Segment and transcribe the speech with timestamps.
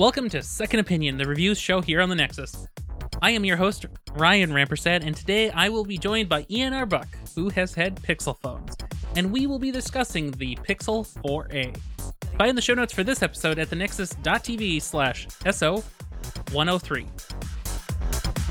[0.00, 2.66] Welcome to Second Opinion, the reviews show here on the Nexus.
[3.20, 7.06] I am your host, Ryan Rampersad, and today I will be joined by Ian Arbuck,
[7.34, 8.78] who has had Pixel phones,
[9.16, 11.76] and we will be discussing the Pixel 4a.
[12.38, 17.06] Find the show notes for this episode at thenexus.tv slash SO103.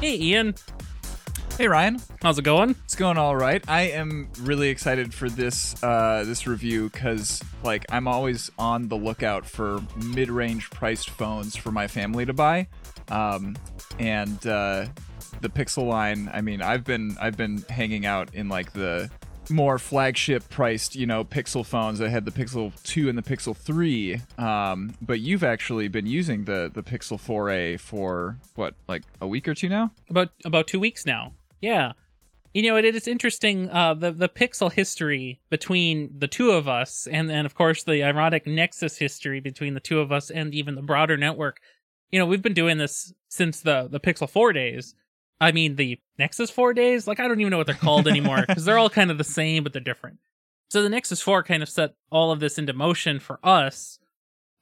[0.02, 0.54] Hey, Ian.
[1.59, 2.73] Hey Ryan, How's it going?
[2.85, 3.61] it's going all right.
[3.67, 8.95] I am really excited for this uh, this review because like I'm always on the
[8.95, 12.69] lookout for mid-range priced phones for my family to buy,
[13.09, 13.57] um,
[14.00, 14.86] and uh,
[15.41, 16.31] the Pixel line.
[16.33, 19.11] I mean, I've been I've been hanging out in like the
[19.50, 22.00] more flagship priced, you know, Pixel phones.
[22.00, 24.21] I had the Pixel 2 and the Pixel 3.
[24.37, 29.47] Um, but you've actually been using the the Pixel 4a for what, like a week
[29.50, 29.91] or two now?
[30.09, 31.33] About about two weeks now.
[31.61, 31.93] Yeah.
[32.53, 36.67] You know, it, it is interesting uh, the the Pixel history between the two of
[36.67, 40.53] us, and then of course the ironic Nexus history between the two of us, and
[40.53, 41.59] even the broader network.
[42.09, 44.95] You know, we've been doing this since the the Pixel Four days.
[45.39, 47.08] I mean, the Nexus Four days.
[47.08, 49.23] Like, I don't even know what they're called anymore because they're all kind of the
[49.23, 50.17] same, but they're different.
[50.69, 54.00] So the Nexus Four kind of set all of this into motion for us.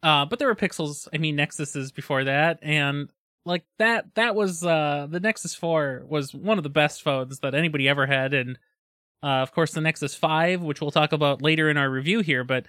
[0.03, 3.09] Uh, but there were Pixels, I mean Nexuses before that, and
[3.47, 7.55] like that that was uh the Nexus 4 was one of the best phones that
[7.55, 8.59] anybody ever had and
[9.23, 12.43] uh of course the Nexus 5 which we'll talk about later in our review here
[12.43, 12.65] but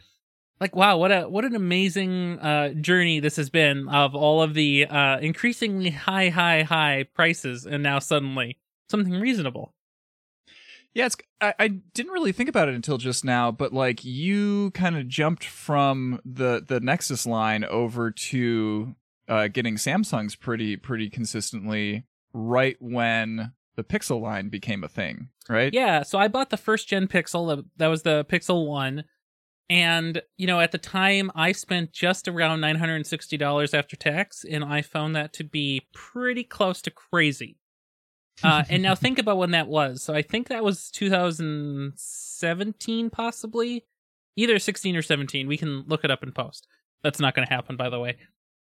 [0.60, 4.54] like wow what a what an amazing uh journey this has been of all of
[4.54, 9.74] the uh increasingly high high high prices and now suddenly something reasonable
[10.94, 11.16] Yeah, it's.
[11.40, 15.06] I, I didn't really think about it until just now, but like you kind of
[15.06, 18.96] jumped from the the Nexus line over to
[19.28, 25.72] uh, getting Samsung's pretty pretty consistently right when the Pixel line became a thing, right?
[25.72, 27.64] Yeah, so I bought the first gen Pixel.
[27.76, 29.04] that- was the Pixel 1.
[29.70, 34.80] And, you know, at the time, I spent just around $960 after tax, and I
[34.82, 37.58] found that to be pretty close to crazy.
[38.42, 40.02] Uh, and now think about when that was.
[40.02, 43.84] So I think that was 2017, possibly.
[44.36, 45.46] Either 16 or 17.
[45.46, 46.66] We can look it up in post.
[47.02, 48.16] That's not going to happen, by the way.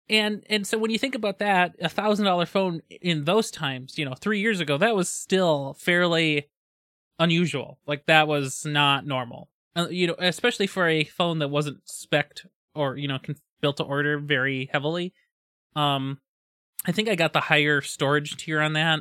[0.08, 3.98] And and so when you think about that, a thousand dollar phone in those times,
[3.98, 6.48] you know, three years ago, that was still fairly
[7.18, 7.78] unusual.
[7.86, 9.48] Like that was not normal.
[9.76, 13.18] Uh, you know, especially for a phone that wasn't spec'd or you know
[13.60, 15.14] built to order very heavily.
[15.74, 16.20] Um,
[16.84, 19.00] I think I got the higher storage tier on that.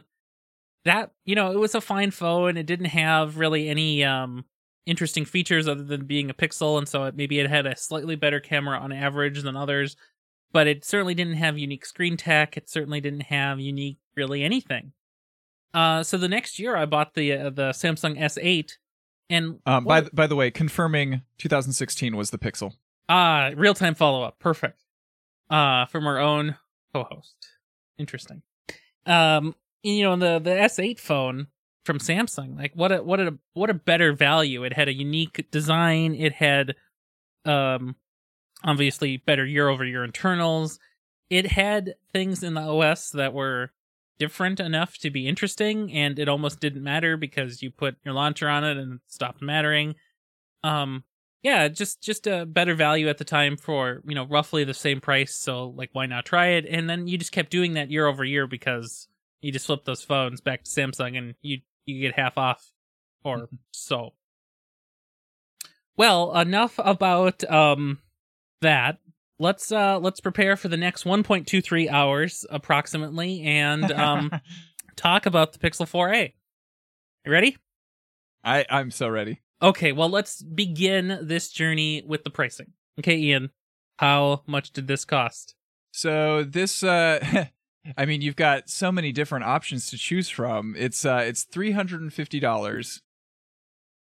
[0.86, 2.56] That you know, it was a fine phone.
[2.56, 4.46] It didn't have really any um
[4.86, 8.16] interesting features other than being a Pixel, and so it, maybe it had a slightly
[8.16, 9.96] better camera on average than others.
[10.54, 12.56] But it certainly didn't have unique screen tech.
[12.56, 14.94] It certainly didn't have unique really anything.
[15.74, 18.74] Uh, so the next year I bought the uh, the Samsung S8,
[19.30, 22.74] and Um, by what- th- by the way, confirming 2016 was the Pixel.
[23.10, 24.38] Ah, real time follow up.
[24.40, 24.84] Perfect.
[25.50, 26.56] Uh from our own
[26.94, 27.36] co-host.
[27.98, 28.44] Interesting.
[29.06, 31.48] Um you know, the the S8 phone
[31.84, 34.64] from Samsung, like what a what a what a better value.
[34.64, 36.14] It had a unique design.
[36.16, 36.76] It had
[37.46, 37.96] um
[38.64, 40.80] obviously better year over year internals.
[41.30, 43.72] It had things in the OS that were
[44.20, 48.48] different enough to be interesting and it almost didn't matter because you put your launcher
[48.48, 49.96] on it and it stopped mattering.
[50.64, 51.04] Um
[51.44, 55.02] yeah, just just a better value at the time for you know roughly the same
[55.02, 55.36] price.
[55.36, 56.66] So like, why not try it?
[56.66, 59.08] And then you just kept doing that year over year because
[59.42, 62.72] you just flip those phones back to Samsung and you you get half off
[63.26, 64.14] or so.
[65.98, 68.00] Well, enough about um
[68.64, 68.98] that.
[69.40, 74.32] Let's uh let's prepare for the next 1.23 hours approximately and um
[74.96, 76.34] talk about the Pixel 4a.
[77.26, 77.58] You ready?
[78.44, 79.42] I I'm so ready.
[79.62, 82.74] Okay, well, let's begin this journey with the pricing.
[83.00, 83.50] Okay, Ian,
[83.98, 85.56] how much did this cost?
[85.92, 87.46] So this uh
[87.98, 90.76] I mean you've got so many different options to choose from.
[90.78, 93.02] It's uh it's $350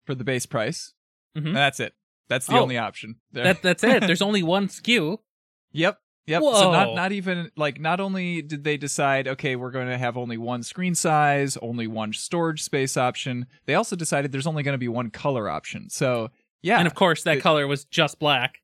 [0.07, 0.95] for the base price.
[1.37, 1.47] Mhm.
[1.47, 1.95] And that's it.
[2.29, 2.63] That's the Oh.
[2.63, 3.17] only option.
[3.33, 3.45] There.
[3.45, 4.01] That that's it.
[4.07, 5.19] There's only one SKU.
[5.73, 5.99] Yep.
[6.27, 6.43] Yep.
[6.43, 10.17] So not not even like not only did they decide okay we're going to have
[10.17, 13.47] only one screen size, only one storage space option.
[13.67, 15.91] They also decided there's only going to be one color option.
[15.91, 16.31] So
[16.63, 18.61] yeah, And of course, that it- color was just black.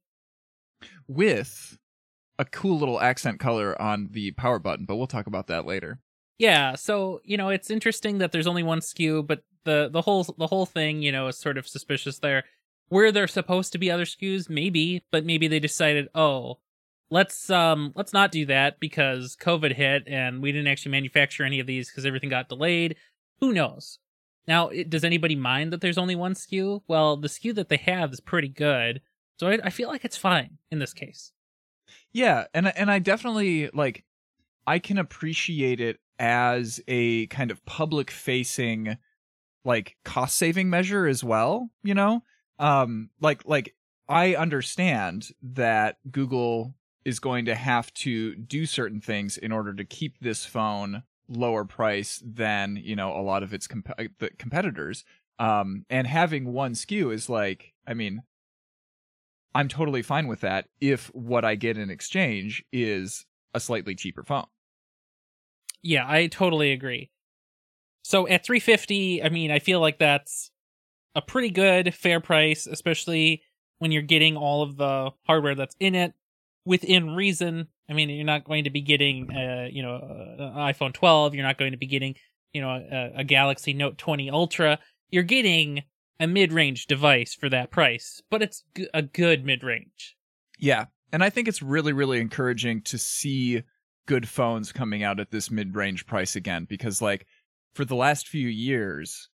[1.09, 1.79] with
[2.39, 5.99] a cool little accent color on the power button, but we'll talk about that later.
[6.39, 10.23] Yeah, so you know it's interesting that there's only one SKU, but the the whole
[10.39, 12.45] the whole thing you know is sort of suspicious there.
[12.89, 16.59] Where there supposed to be other SKUs, maybe, but maybe they decided, oh,
[17.11, 21.59] let's um let's not do that because COVID hit and we didn't actually manufacture any
[21.59, 22.97] of these because everything got delayed.
[23.41, 23.99] Who knows?
[24.47, 26.83] Now, it, does anybody mind that there's only one SKU?
[26.89, 29.03] Well, the SKU that they have is pretty good,
[29.39, 31.33] so I, I feel like it's fine in this case.
[32.13, 34.05] Yeah, and and I definitely like
[34.67, 38.99] I can appreciate it as a kind of public facing
[39.65, 42.23] like cost saving measure as well, you know?
[42.59, 43.75] Um like like
[44.09, 46.75] I understand that Google
[47.05, 51.65] is going to have to do certain things in order to keep this phone lower
[51.65, 55.05] price than, you know, a lot of its comp- the competitors.
[55.39, 58.23] Um and having one SKU is like, I mean,
[59.55, 64.23] I'm totally fine with that if what I get in exchange is a slightly cheaper
[64.23, 64.47] phone.
[65.83, 67.11] Yeah, I totally agree.
[68.03, 70.51] So at 350, I mean, I feel like that's
[71.19, 73.43] a pretty good fair price, especially
[73.79, 76.15] when you're getting all of the hardware that's in it
[76.65, 77.67] within reason.
[77.91, 81.35] I mean, you're not going to be getting, uh, you know, an iPhone 12.
[81.35, 82.15] You're not going to be getting,
[82.53, 84.79] you know, a, a Galaxy Note 20 Ultra.
[85.11, 85.83] You're getting
[86.21, 90.17] a mid-range device for that price, but it's g- a good mid-range.
[90.59, 93.63] Yeah, and I think it's really, really encouraging to see
[94.07, 97.27] good phones coming out at this mid-range price again, because like
[97.75, 99.29] for the last few years,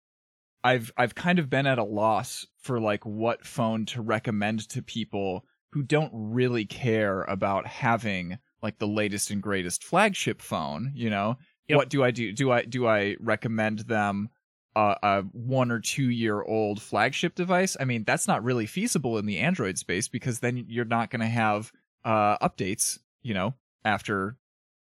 [0.64, 4.82] I've I've kind of been at a loss for like what phone to recommend to
[4.82, 11.10] people who don't really care about having like the latest and greatest flagship phone, you
[11.10, 11.36] know?
[11.68, 11.76] Yep.
[11.76, 12.32] What do I do?
[12.32, 14.28] Do I do I recommend them
[14.76, 17.76] a, a one or two year old flagship device?
[17.80, 21.20] I mean, that's not really feasible in the Android space because then you're not going
[21.20, 21.72] to have
[22.04, 23.54] uh, updates, you know,
[23.84, 24.36] after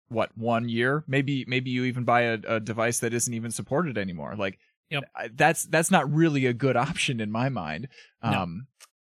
[0.10, 3.98] what one year maybe maybe you even buy a, a device that isn't even supported
[3.98, 4.58] anymore like
[4.89, 5.04] Yep.
[5.16, 7.88] I- that's that's not really a good option in my mind
[8.24, 8.30] No.
[8.42, 8.68] um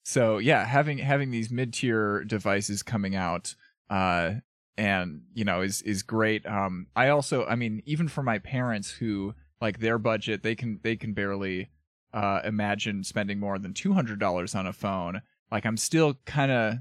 [0.03, 3.55] so yeah having having these mid-tier devices coming out
[3.89, 4.31] uh
[4.77, 8.89] and you know is is great um i also i mean even for my parents
[8.89, 11.69] who like their budget they can they can barely
[12.13, 15.21] uh imagine spending more than $200 on a phone
[15.51, 16.75] like i'm still kind of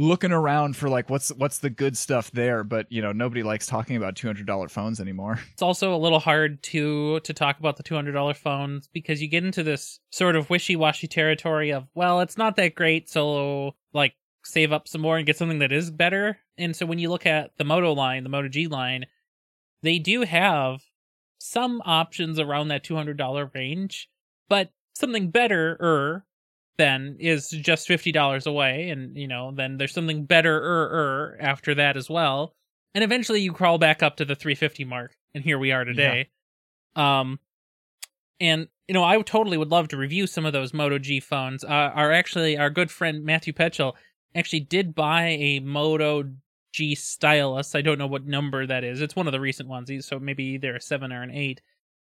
[0.00, 3.66] looking around for like what's what's the good stuff there but you know nobody likes
[3.66, 7.82] talking about $200 phones anymore It's also a little hard to to talk about the
[7.82, 11.86] two hundred dollar phones because you get into this sort of wishy washy territory of
[11.94, 15.70] well, it's not that great, so like save up some more and get something that
[15.70, 16.38] is better.
[16.56, 19.04] And so when you look at the Moto line, the Moto G line,
[19.82, 20.80] they do have
[21.38, 24.08] some options around that two hundred dollar range,
[24.48, 26.24] but something better er
[26.78, 31.36] then is just fifty dollars away, and you know then there's something better er er
[31.40, 32.54] after that as well.
[32.94, 36.28] And eventually you crawl back up to the 350 mark and here we are today.
[36.96, 37.38] Um
[38.40, 41.62] and you know i totally would love to review some of those moto g phones.
[41.62, 43.94] Uh, our actually our good friend matthew petchel
[44.34, 46.24] actually did buy a moto
[46.72, 47.74] g stylus.
[47.74, 49.00] I don't know what number that is.
[49.00, 49.90] It's one of the recent ones.
[50.06, 51.60] So maybe either a 7 or an 8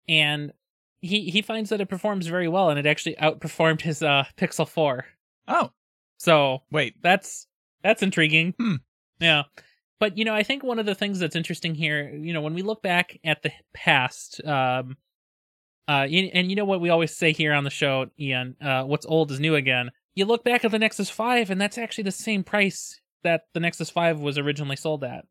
[0.08, 0.52] and
[1.00, 4.68] he he finds that it performs very well and it actually outperformed his uh pixel
[4.68, 5.04] 4
[5.48, 5.70] oh
[6.18, 7.46] so wait that's
[7.82, 8.54] that's intriguing.
[8.58, 8.74] Hmm.
[9.20, 9.44] Yeah.
[9.98, 12.54] But you know, I think one of the things that's interesting here, you know, when
[12.54, 14.96] we look back at the past, um
[15.88, 19.06] uh and you know what we always say here on the show, Ian, uh what's
[19.06, 19.90] old is new again.
[20.14, 23.60] You look back at the Nexus 5 and that's actually the same price that the
[23.60, 25.24] Nexus 5 was originally sold at.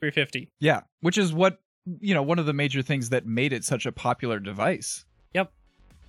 [0.00, 0.50] 350.
[0.60, 1.58] yeah which is what
[2.00, 5.04] you know one of the major things that made it such a popular device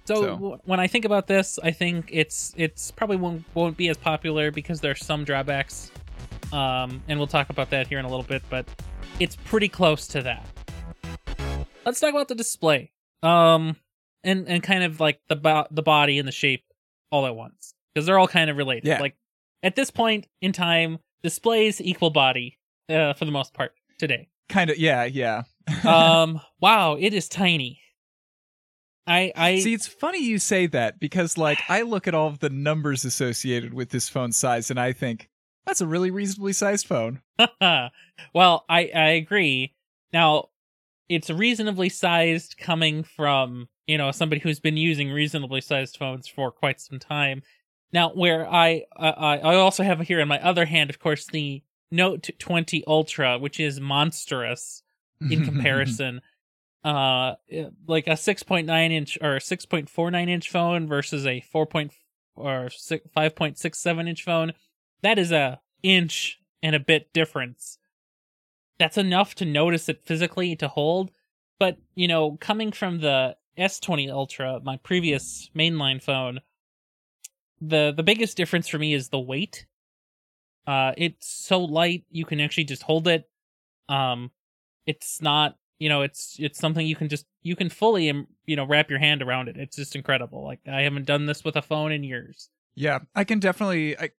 [0.06, 3.78] So, So- w- when I think about this, I think it's it's probably won't won't
[3.78, 5.92] be as popular because there are some drawbacks,
[6.52, 8.44] um, and we'll talk about that here in a little bit.
[8.50, 8.66] But
[9.22, 10.46] it's pretty close to that.
[11.86, 13.78] Let's talk about the display, um,
[14.26, 16.66] and and kind of like the bo- the body and the shape
[17.10, 18.86] all at once because they're all kind of related.
[18.86, 19.00] Yeah.
[19.00, 19.16] Like
[19.64, 22.58] at this point in time, displays equal body
[22.90, 25.44] uh, for the most part today kind of yeah yeah
[25.86, 27.80] um wow it is tiny
[29.08, 32.40] i i See, it's funny you say that because, like, I look at all of
[32.40, 35.30] the numbers associated with this phone size and I think
[35.66, 37.22] that's a really reasonably sized phone.
[37.62, 39.74] well, I I agree.
[40.12, 40.50] Now,
[41.10, 46.52] it's reasonably sized coming from you know somebody who's been using reasonably sized phones for
[46.52, 47.44] quite some time.
[47.92, 51.64] Now, where I I I also have here in my other hand, of course, the
[51.92, 54.83] Note 20 Ultra, which is monstrous
[55.22, 56.22] in comparison.
[56.84, 57.36] uh,
[57.88, 61.66] like a 6.9 inch or 6.49 inch phone versus a 4.
[61.66, 61.94] Point,
[62.36, 64.54] or 6, 5.67 inch phone.
[65.02, 67.78] That is a inch and a bit difference.
[68.80, 71.12] That's enough to notice it physically to hold,
[71.60, 76.42] but you know, coming from the S20 Ultra, my previous mainline phone,
[77.62, 79.68] the the biggest difference for me is the weight.
[80.66, 83.30] Uh, it's so light you can actually just hold it.
[83.90, 84.32] Um,
[84.86, 88.56] it's not you know it's it's something you can just you can fully um, you
[88.56, 89.58] know wrap your hand around it.
[89.58, 90.44] It's just incredible.
[90.44, 92.50] Like I haven't done this with a phone in years.
[92.76, 94.12] Yeah, I can definitely I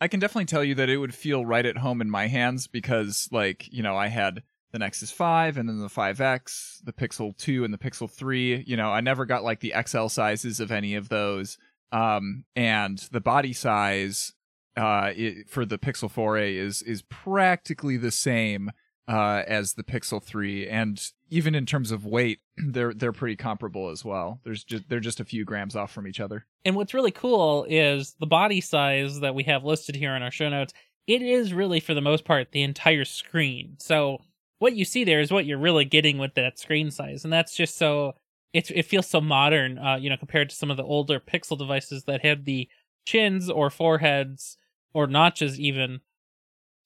[0.00, 2.66] I can definitely tell you that it would feel right at home in my hands
[2.66, 7.36] because, like, you know, I had the Nexus 5 and then the 5X, the Pixel
[7.36, 8.64] 2 and the Pixel 3.
[8.66, 11.56] You know, I never got like the XL sizes of any of those.
[11.92, 14.32] Um, and the body size
[14.76, 18.72] uh, it, for the Pixel 4a is is practically the same
[19.06, 23.90] uh, as the Pixel 3, and even in terms of weight, they're they're pretty comparable
[23.90, 24.40] as well.
[24.44, 26.46] There's just they're just a few grams off from each other.
[26.64, 30.30] And what's really cool is the body size that we have listed here in our
[30.30, 30.72] show notes.
[31.06, 33.76] It is really, for the most part, the entire screen.
[33.78, 34.22] So
[34.58, 37.54] what you see there is what you're really getting with that screen size, and that's
[37.54, 38.14] just so
[38.54, 41.58] it it feels so modern, uh, you know, compared to some of the older Pixel
[41.58, 42.68] devices that had the
[43.04, 44.56] chins or foreheads
[44.94, 46.00] or notches even.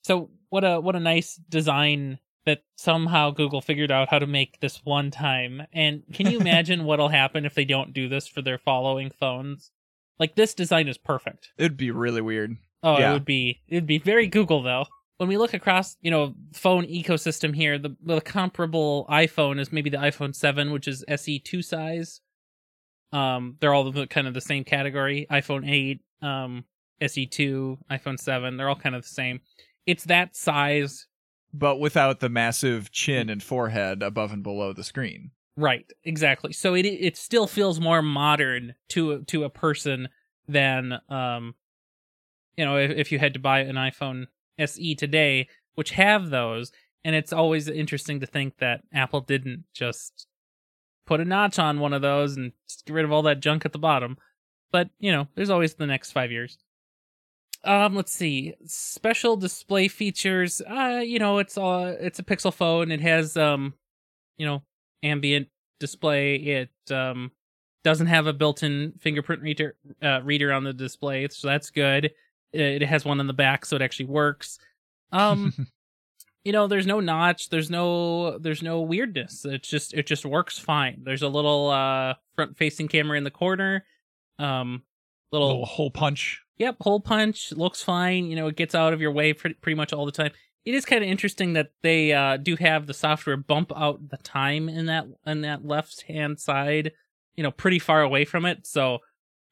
[0.03, 4.61] So what a what a nice design that somehow Google figured out how to make
[4.61, 5.63] this one time.
[5.73, 9.71] And can you imagine what'll happen if they don't do this for their following phones?
[10.19, 11.51] Like this design is perfect.
[11.59, 12.57] It'd be really weird.
[12.83, 13.11] Oh, yeah.
[13.11, 14.87] it would be it'd be very Google though.
[15.19, 19.91] When we look across, you know, phone ecosystem here, the the comparable iPhone is maybe
[19.91, 22.21] the iPhone 7, which is SE2 size.
[23.13, 25.27] Um, they're all the, kind of the same category.
[25.31, 26.65] iPhone 8, um,
[27.01, 29.41] SE2, iPhone 7, they're all kind of the same.
[29.89, 31.07] It's that size,
[31.55, 35.31] but without the massive chin and forehead above and below the screen.
[35.57, 36.53] Right, exactly.
[36.53, 40.11] So it it still feels more modern to to a person
[40.47, 41.55] than um
[42.59, 44.27] you know, if, if you had to buy an iPhone
[44.59, 46.71] SE today, which have those,
[47.05, 50.27] and it's always interesting to think that Apple didn't just
[51.07, 52.53] put a notch on one of those and
[52.85, 54.19] get rid of all that junk at the bottom.
[54.73, 56.59] But, you know, there's always the next 5 years.
[57.65, 58.55] Um, let's see.
[58.67, 60.63] Special display features.
[60.63, 62.91] Uh, you know, it's all it's a Pixel phone.
[62.91, 63.75] It has um,
[64.37, 64.63] you know,
[65.03, 65.49] ambient
[65.81, 66.37] display.
[66.37, 67.33] It um
[67.85, 72.13] doesn't have a built-in fingerprint reader uh, reader on the display, so that's good.
[72.53, 74.59] It has one on the back, so it actually works.
[75.13, 75.53] Um,
[76.45, 77.51] you know, there's no notch.
[77.51, 79.45] There's no there's no weirdness.
[79.45, 81.03] It's just it just works fine.
[81.05, 83.85] There's a little uh front-facing camera in the corner.
[84.39, 84.83] Um,
[85.33, 88.27] little, little hole punch Yep, hole punch looks fine.
[88.27, 90.33] You know, it gets out of your way pretty, pretty much all the time.
[90.65, 94.19] It is kind of interesting that they uh, do have the software bump out the
[94.19, 96.93] time in that in that left hand side.
[97.37, 98.67] You know, pretty far away from it.
[98.67, 98.99] So,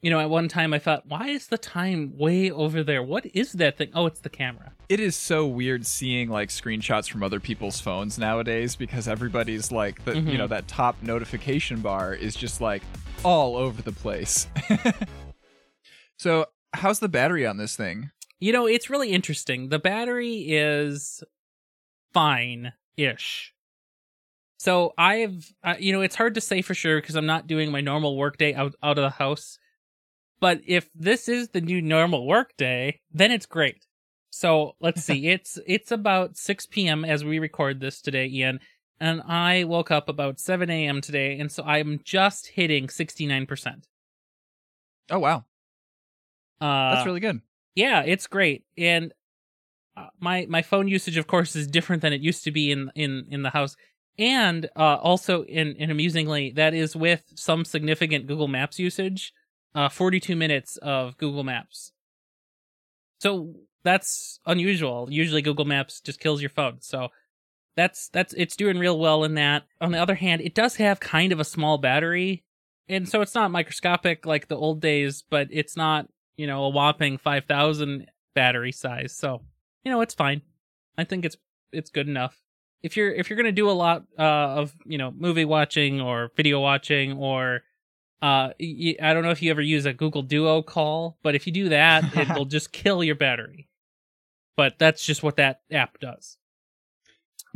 [0.03, 3.03] you know, at one time I thought, why is the time way over there?
[3.03, 3.91] What is that thing?
[3.95, 4.73] Oh, it's the camera.
[4.89, 10.05] It is so weird seeing like screenshots from other people's phones nowadays because everybody's like
[10.05, 10.29] the mm-hmm.
[10.29, 12.83] you know that top notification bar is just like
[13.25, 14.49] all over the place.
[16.17, 16.47] so
[16.77, 18.11] how's the battery on this thing?
[18.39, 19.71] You know, it's really interesting.
[19.71, 21.23] The battery is
[22.13, 23.53] fine ish.
[24.59, 27.71] So I've, uh, you know, it's hard to say for sure because I'm not doing
[27.71, 29.59] my normal workday out, out of the house.
[30.41, 33.87] But if this is the new normal workday, then it's great.
[34.31, 35.29] So let's see.
[35.29, 37.05] it's it's about 6 p.m.
[37.05, 38.61] as we record this today, Ian,
[39.01, 41.01] and I woke up about 7 a.m.
[41.01, 43.85] today, and so I'm just hitting 69%.
[45.11, 45.45] Oh wow!
[46.61, 47.41] Uh, That's really good.
[47.75, 48.65] Yeah, it's great.
[48.79, 49.13] And
[49.97, 52.91] uh, my my phone usage, of course, is different than it used to be in
[52.95, 53.77] in in the house.
[54.19, 59.33] And uh, also, in, in amusingly, that is with some significant Google Maps usage.
[59.75, 61.93] Uh, 42 minutes of Google Maps.
[63.21, 65.09] So that's unusual.
[65.11, 66.79] Usually, Google Maps just kills your phone.
[66.81, 67.09] So
[67.77, 69.65] that's that's it's doing real well in that.
[69.83, 72.43] On the other hand, it does have kind of a small battery,
[72.89, 76.69] and so it's not microscopic like the old days, but it's not you know, a
[76.69, 79.13] whopping 5000 battery size.
[79.17, 79.43] So,
[79.85, 80.43] you know, it's fine.
[80.99, 81.37] I think it's
[81.73, 82.41] it's good enough.
[82.83, 86.01] If you're if you're going to do a lot uh, of, you know, movie watching
[86.01, 87.63] or video watching or
[88.23, 91.53] uh I don't know if you ever use a Google Duo call, but if you
[91.53, 93.69] do that, it will just kill your battery.
[94.57, 96.39] But that's just what that app does.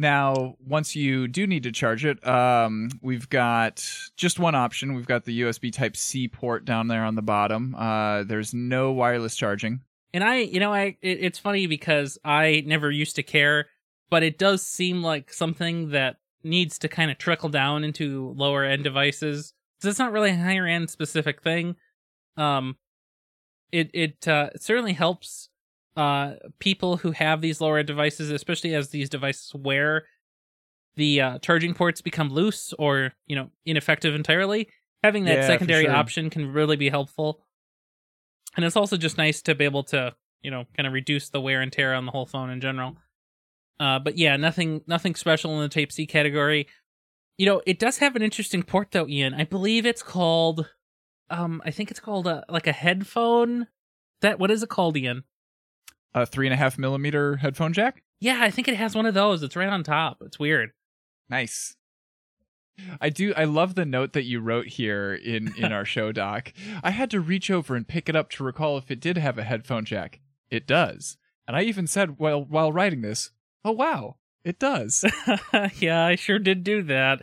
[0.00, 4.95] Now, once you do need to charge it, um, we've got just one option.
[4.95, 7.75] We've got the USB Type C port down there on the bottom.
[7.75, 9.80] Uh, there's no wireless charging.
[10.14, 13.66] And I, you know, I it, it's funny because I never used to care,
[14.09, 18.64] but it does seem like something that needs to kind of trickle down into lower
[18.64, 19.52] end devices.
[19.76, 21.76] Because it's not really a higher end specific thing.
[22.38, 22.76] Um,
[23.71, 25.50] it it uh, it certainly helps
[25.97, 30.04] uh, people who have these lower devices, especially as these devices wear,
[30.97, 34.68] the uh, charging ports become loose or you know ineffective entirely.
[35.02, 35.94] Having that yeah, secondary sure.
[35.94, 37.40] option can really be helpful,
[38.56, 41.40] and it's also just nice to be able to you know kind of reduce the
[41.40, 42.97] wear and tear on the whole phone in general.
[43.78, 46.66] Uh, but yeah, nothing nothing special in the Type C category.
[47.38, 49.32] You know, it does have an interesting port though, Ian.
[49.32, 50.68] I believe it's called,
[51.30, 53.68] um, I think it's called a like a headphone.
[54.20, 55.25] That what is it called, Ian?
[56.14, 58.02] A three and a half millimeter headphone jack.
[58.21, 59.43] Yeah, I think it has one of those.
[59.43, 60.19] It's right on top.
[60.23, 60.71] It's weird.
[61.29, 61.76] Nice.
[63.00, 63.33] I do.
[63.37, 66.52] I love the note that you wrote here in in our show doc.
[66.83, 69.38] I had to reach over and pick it up to recall if it did have
[69.38, 70.21] a headphone jack.
[70.50, 73.31] It does, and I even said while while writing this,
[73.64, 75.05] "Oh wow, it does."
[75.79, 77.21] yeah, I sure did do that.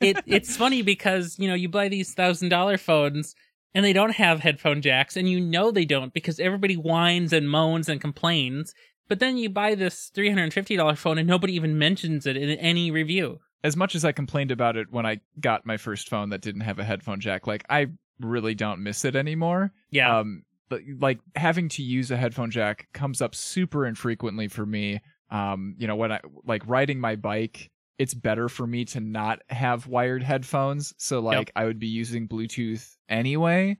[0.00, 3.34] It it's funny because you know you buy these thousand dollar phones
[3.74, 7.50] and they don't have headphone jacks, and you know they don't because everybody whines and
[7.50, 8.74] moans and complains.
[9.08, 12.26] But then you buy this three hundred and fifty dollar phone and nobody even mentions
[12.26, 15.76] it in any review as much as I complained about it when I got my
[15.76, 17.88] first phone that didn't have a headphone jack, like I
[18.20, 19.72] really don't miss it anymore.
[19.90, 20.18] Yeah.
[20.18, 25.00] Um, but like having to use a headphone jack comes up super infrequently for me.
[25.30, 27.70] Um, you know, when I like riding my bike,
[28.00, 30.94] it's better for me to not have wired headphones.
[30.96, 31.50] So like yep.
[31.54, 33.76] I would be using Bluetooth anyway.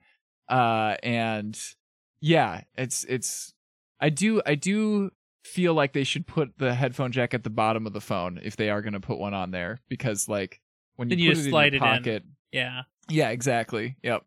[0.47, 1.59] Uh, and
[2.19, 3.51] yeah, it's it's
[3.99, 5.09] I do I do
[5.43, 8.57] feel like they should put the headphone jack at the bottom of the phone if
[8.57, 10.61] they are going to put one on there because like
[10.97, 12.59] when you, you put it slide in your pocket, in.
[12.59, 14.23] yeah, yeah, exactly, yep.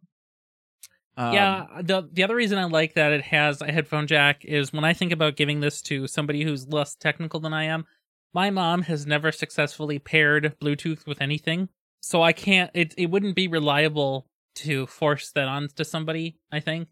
[1.17, 4.73] Um, yeah, the the other reason I like that it has a headphone jack is
[4.73, 7.87] when I think about giving this to somebody who's less technical than I am,
[8.35, 11.69] my mom has never successfully paired Bluetooth with anything,
[12.00, 12.71] so I can't.
[12.75, 14.26] It it wouldn't be reliable
[14.57, 16.38] to force that on to somebody.
[16.53, 16.88] I think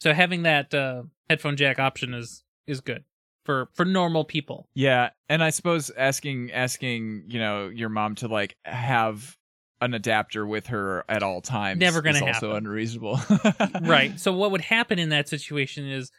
[0.00, 0.12] so.
[0.12, 3.04] Having that uh, headphone jack option is is good
[3.44, 4.68] for for normal people.
[4.74, 9.36] Yeah, and I suppose asking asking you know your mom to like have
[9.80, 12.48] an adapter with her at all times never going to happen.
[12.48, 13.20] also unreasonable.
[13.82, 14.12] right.
[14.18, 16.10] So what would happen in that situation is,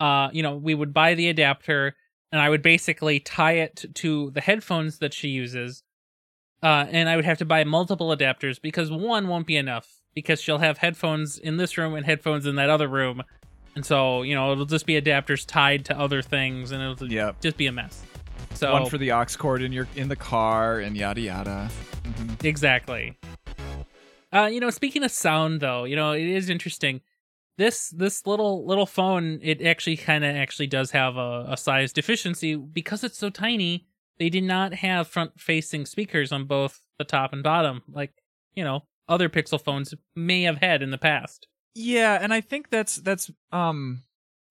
[0.00, 1.94] uh, you know, we would buy the adapter
[2.34, 5.84] and I would basically tie it to the headphones that she uses.
[6.60, 10.40] Uh, and I would have to buy multiple adapters because one won't be enough because
[10.40, 13.22] she'll have headphones in this room and headphones in that other room
[13.74, 17.40] and so, you know, it'll just be adapters tied to other things and it'll yep.
[17.40, 18.02] just be a mess.
[18.54, 21.70] So one for the aux cord in your in the car and yada yada.
[22.04, 22.46] Mm-hmm.
[22.46, 23.18] Exactly.
[24.32, 27.00] Uh, you know, speaking of sound though, you know, it is interesting.
[27.56, 31.92] This this little little phone, it actually kind of actually does have a, a size
[31.92, 33.86] deficiency because it's so tiny.
[34.18, 38.12] They did not have front facing speakers on both the top and bottom, like
[38.54, 41.46] you know other Pixel phones may have had in the past.
[41.74, 44.02] Yeah, and I think that's that's um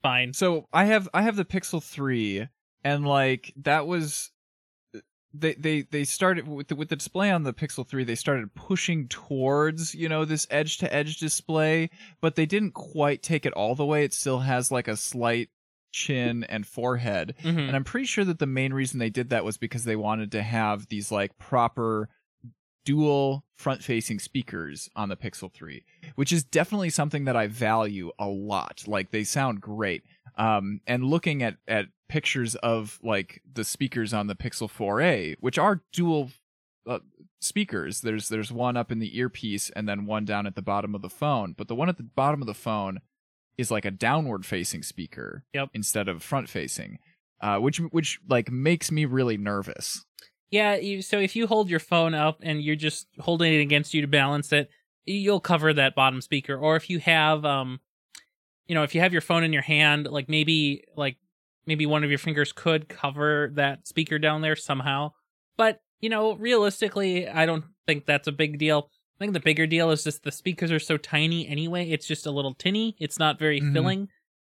[0.02, 0.34] fine.
[0.34, 2.48] So I have I have the Pixel 3
[2.84, 4.32] and like that was
[5.34, 8.54] they they they started with the, with the display on the Pixel 3 they started
[8.54, 11.90] pushing towards, you know, this edge to edge display,
[12.22, 14.04] but they didn't quite take it all the way.
[14.04, 15.50] It still has like a slight
[15.92, 17.36] chin and forehead.
[17.42, 17.60] Mm-hmm.
[17.60, 20.32] And I'm pretty sure that the main reason they did that was because they wanted
[20.34, 22.10] to have these like proper
[22.86, 25.84] dual front facing speakers on the Pixel 3,
[26.16, 28.84] which is definitely something that I value a lot.
[28.88, 30.04] Like they sound great.
[30.38, 35.58] Um, and looking at, at pictures of like the speakers on the Pixel 4a, which
[35.58, 36.32] are dual
[36.88, 37.00] uh,
[37.42, 40.96] speakers, there's, there's one up in the earpiece and then one down at the bottom
[40.96, 41.54] of the phone.
[41.58, 43.00] But the one at the bottom of the phone
[43.58, 45.70] is like a downward facing speaker yep.
[45.74, 47.00] instead of front facing.
[47.42, 50.06] Uh, which which like makes me really nervous
[50.54, 53.96] yeah, you, so if you hold your phone up and you're just holding it against
[53.96, 54.70] you to balance it,
[55.04, 56.56] you'll cover that bottom speaker.
[56.56, 57.80] Or if you have, um,
[58.68, 61.18] you know, if you have your phone in your hand, like maybe, like
[61.66, 65.12] maybe one of your fingers could cover that speaker down there somehow.
[65.58, 68.90] But you know, realistically, I don't think that's a big deal.
[69.18, 71.90] I think the bigger deal is just the speakers are so tiny anyway.
[71.90, 72.96] It's just a little tinny.
[73.00, 73.74] It's not very mm-hmm.
[73.74, 74.08] filling.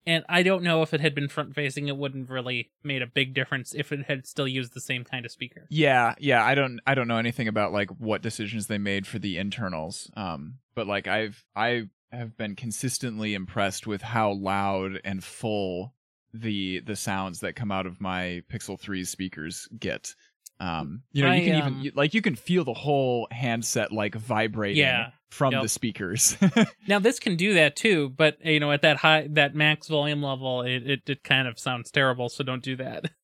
[0.05, 3.07] And I don't know if it had been front facing, it wouldn't really made a
[3.07, 5.67] big difference if it had still used the same kind of speaker.
[5.69, 6.43] Yeah, yeah.
[6.43, 10.09] I don't I don't know anything about like what decisions they made for the internals.
[10.15, 15.93] Um, but like I've I have been consistently impressed with how loud and full
[16.33, 20.13] the the sounds that come out of my Pixel 3 speakers get.
[20.59, 23.91] Um, you know, I, you can um, even like you can feel the whole handset
[23.91, 25.63] like vibrating yeah, from yep.
[25.63, 26.37] the speakers.
[26.87, 30.21] now this can do that too, but you know, at that high that max volume
[30.21, 33.05] level, it, it it kind of sounds terrible, so don't do that.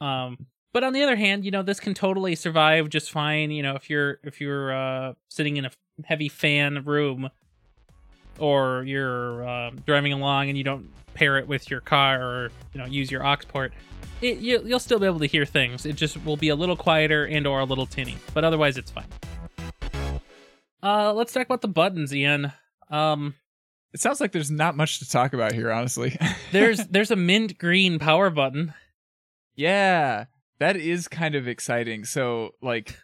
[0.00, 3.50] Um, but on the other hand, you know, this can totally survive just fine.
[3.50, 5.72] You know, if you're if you're uh, sitting in a
[6.04, 7.30] heavy fan room,
[8.38, 10.88] or you're uh, driving along and you don't
[11.18, 13.72] pair it with your car, or you know, use your aux port
[14.20, 15.86] it, you, will still be able to hear things.
[15.86, 18.90] It just will be a little quieter and or a little tinny, but otherwise it's
[18.90, 19.06] fine.
[20.82, 22.52] Uh, let's talk about the buttons, Ian.
[22.90, 23.34] Um,
[23.92, 26.16] it sounds like there's not much to talk about here, honestly.
[26.52, 28.74] there's there's a mint green power button.
[29.54, 30.26] Yeah,
[30.58, 32.04] that is kind of exciting.
[32.04, 32.96] So like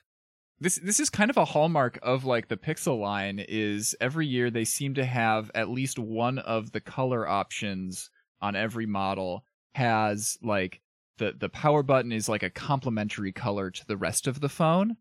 [0.60, 4.50] this this is kind of a hallmark of like the Pixel line is every year
[4.50, 10.38] they seem to have at least one of the color options on every model has
[10.42, 10.80] like
[11.18, 14.96] the the power button is like a complementary color to the rest of the phone.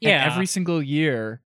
[0.00, 0.22] Yeah.
[0.24, 1.42] And every single year,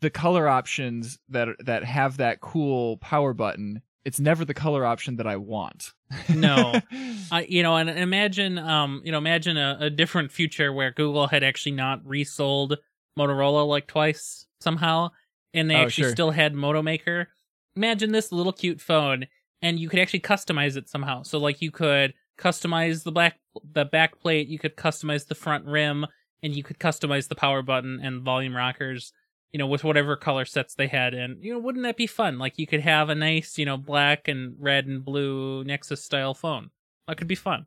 [0.00, 5.16] the color options that that have that cool power button, it's never the color option
[5.16, 5.92] that I want.
[6.32, 6.80] No.
[7.32, 11.26] I you know, and imagine um, you know, imagine a, a different future where Google
[11.26, 12.78] had actually not resold
[13.18, 15.10] Motorola like twice somehow,
[15.52, 16.12] and they Oh, actually sure.
[16.12, 17.28] still had Moto Maker.
[17.74, 19.26] Imagine this little cute phone,
[19.60, 21.22] and you could actually customize it somehow.
[21.22, 23.40] So like you could customize the black
[23.74, 26.06] the back plate, you could customize the front rim,
[26.44, 29.12] and you could customize the power button and volume rockers.
[29.52, 32.38] You know, with whatever color sets they had, and you know, wouldn't that be fun?
[32.38, 36.34] Like you could have a nice, you know, black and red and blue Nexus style
[36.34, 36.70] phone.
[37.08, 37.66] That could be fun.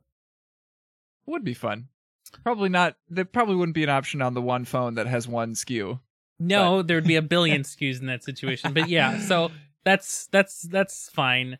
[1.26, 1.88] Would be fun.
[2.44, 2.96] Probably not.
[3.08, 6.00] There probably wouldn't be an option on the one phone that has one SKU.
[6.38, 8.72] No, there would be a billion SKUs in that situation.
[8.72, 9.50] But yeah, so
[9.84, 11.58] that's that's that's fine.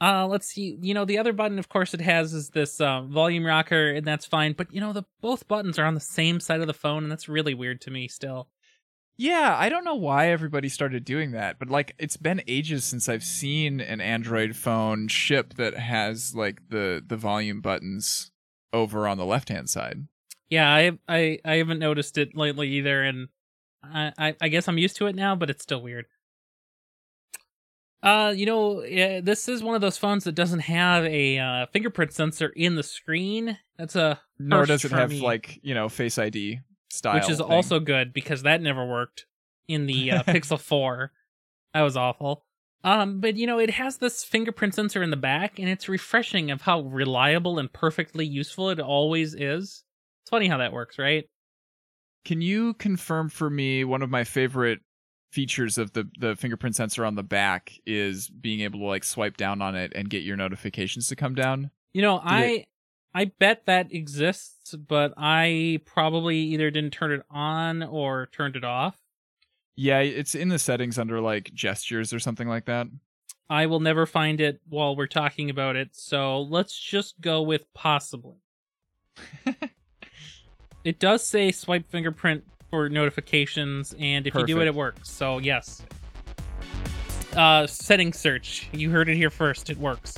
[0.00, 0.78] Uh let's see.
[0.80, 4.06] You know, the other button of course it has is this uh, volume rocker and
[4.06, 6.74] that's fine, but you know, the both buttons are on the same side of the
[6.74, 8.48] phone and that's really weird to me still.
[9.20, 13.06] Yeah, I don't know why everybody started doing that, but like it's been ages since
[13.06, 18.30] I've seen an Android phone ship that has like the the volume buttons
[18.72, 20.08] over on the left-hand side.
[20.48, 23.28] Yeah, I I I haven't noticed it lately either and
[23.84, 26.06] I I, I guess I'm used to it now, but it's still weird.
[28.02, 32.14] Uh, you know, this is one of those phones that doesn't have a uh, fingerprint
[32.14, 33.58] sensor in the screen.
[33.76, 35.20] That's a Nor does it have me.
[35.20, 37.14] like, you know, Face ID style.
[37.14, 37.46] which is thing.
[37.46, 39.26] also good because that never worked
[39.68, 41.12] in the uh, Pixel 4.
[41.74, 42.44] That was awful.
[42.82, 46.50] Um, but you know, it has this fingerprint sensor in the back, and it's refreshing
[46.50, 49.84] of how reliable and perfectly useful it always is.
[50.22, 51.24] It's funny how that works, right?
[52.24, 54.80] Can you confirm for me one of my favorite
[55.30, 59.36] features of the the fingerprint sensor on the back is being able to like swipe
[59.36, 61.70] down on it and get your notifications to come down?
[61.92, 62.66] You know, Did I
[63.14, 68.64] I bet that exists, but I probably either didn't turn it on or turned it
[68.64, 68.96] off.
[69.74, 72.86] Yeah, it's in the settings under like gestures or something like that.
[73.48, 77.72] I will never find it while we're talking about it, so let's just go with
[77.74, 78.36] possibly.
[80.84, 85.10] it does say swipe fingerprint for notifications, and if you do it, it works.
[85.10, 85.82] So yes.
[87.34, 88.68] Uh, setting search.
[88.72, 89.70] You heard it here first.
[89.70, 90.14] It works.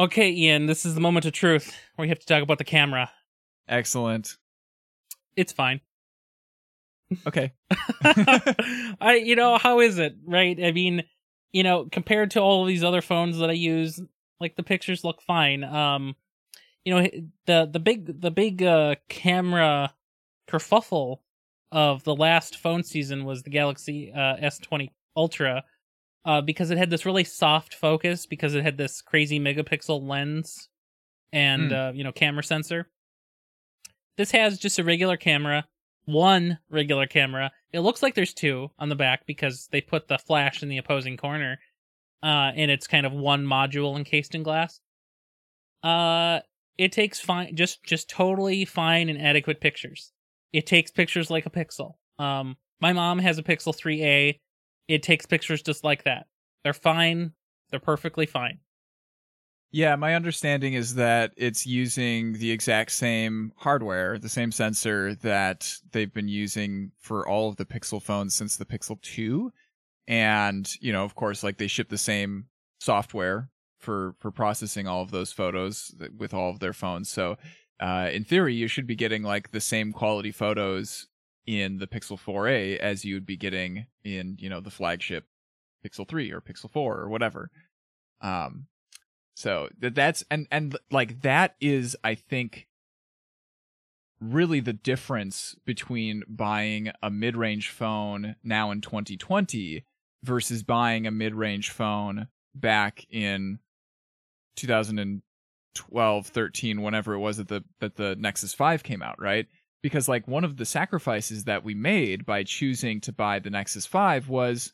[0.00, 0.64] Okay, Ian.
[0.64, 3.10] This is the moment of truth where we have to talk about the camera.
[3.68, 4.38] Excellent.
[5.36, 5.82] It's fine.
[7.26, 7.52] Okay.
[8.02, 10.58] I you know how is it right?
[10.58, 11.04] I mean,
[11.52, 14.00] you know, compared to all of these other phones that I use,
[14.40, 15.64] like the pictures look fine.
[15.64, 16.16] Um,
[16.82, 17.06] you know,
[17.44, 19.92] the the big the big uh camera
[20.48, 21.18] kerfuffle
[21.72, 25.62] of the last phone season was the Galaxy uh, S20 Ultra.
[26.24, 30.68] Uh, because it had this really soft focus, because it had this crazy megapixel lens
[31.32, 31.74] and Hmm.
[31.76, 32.90] uh, you know camera sensor.
[34.18, 35.66] This has just a regular camera,
[36.04, 37.52] one regular camera.
[37.72, 40.76] It looks like there's two on the back because they put the flash in the
[40.78, 41.58] opposing corner.
[42.22, 44.80] Uh, and it's kind of one module encased in glass.
[45.82, 46.40] Uh,
[46.76, 50.12] it takes fine, just just totally fine and adequate pictures.
[50.52, 51.94] It takes pictures like a Pixel.
[52.18, 54.38] Um, my mom has a Pixel 3a.
[54.90, 56.26] It takes pictures just like that.
[56.64, 57.32] They're fine.
[57.70, 58.58] They're perfectly fine.
[59.70, 65.72] Yeah, my understanding is that it's using the exact same hardware, the same sensor that
[65.92, 69.52] they've been using for all of the Pixel phones since the Pixel 2.
[70.08, 72.46] And, you know, of course, like they ship the same
[72.80, 73.48] software
[73.78, 77.08] for for processing all of those photos with all of their phones.
[77.08, 77.36] So,
[77.78, 81.06] uh, in theory, you should be getting like the same quality photos
[81.46, 85.26] in the Pixel 4a as you would be getting in, you know, the flagship
[85.84, 87.50] Pixel 3 or Pixel 4 or whatever.
[88.20, 88.66] Um,
[89.34, 92.66] so that that's and and like that is I think
[94.20, 99.82] really the difference between buying a mid-range phone now in 2020
[100.22, 103.58] versus buying a mid-range phone back in
[104.56, 109.46] 2012 13 whenever it was that the that the Nexus 5 came out, right?
[109.82, 113.86] Because like one of the sacrifices that we made by choosing to buy the Nexus
[113.86, 114.72] 5 was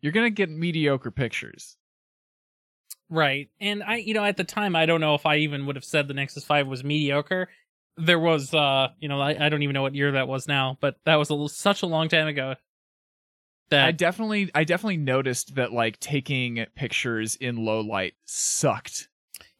[0.00, 1.76] you're going to get mediocre pictures.
[3.10, 3.48] Right.
[3.60, 5.84] And I, you know, at the time, I don't know if I even would have
[5.84, 7.48] said the Nexus 5 was mediocre.
[7.96, 10.78] There was, uh, you know, I, I don't even know what year that was now,
[10.80, 12.54] but that was a, such a long time ago.
[13.70, 19.08] That I definitely I definitely noticed that like taking pictures in low light sucked.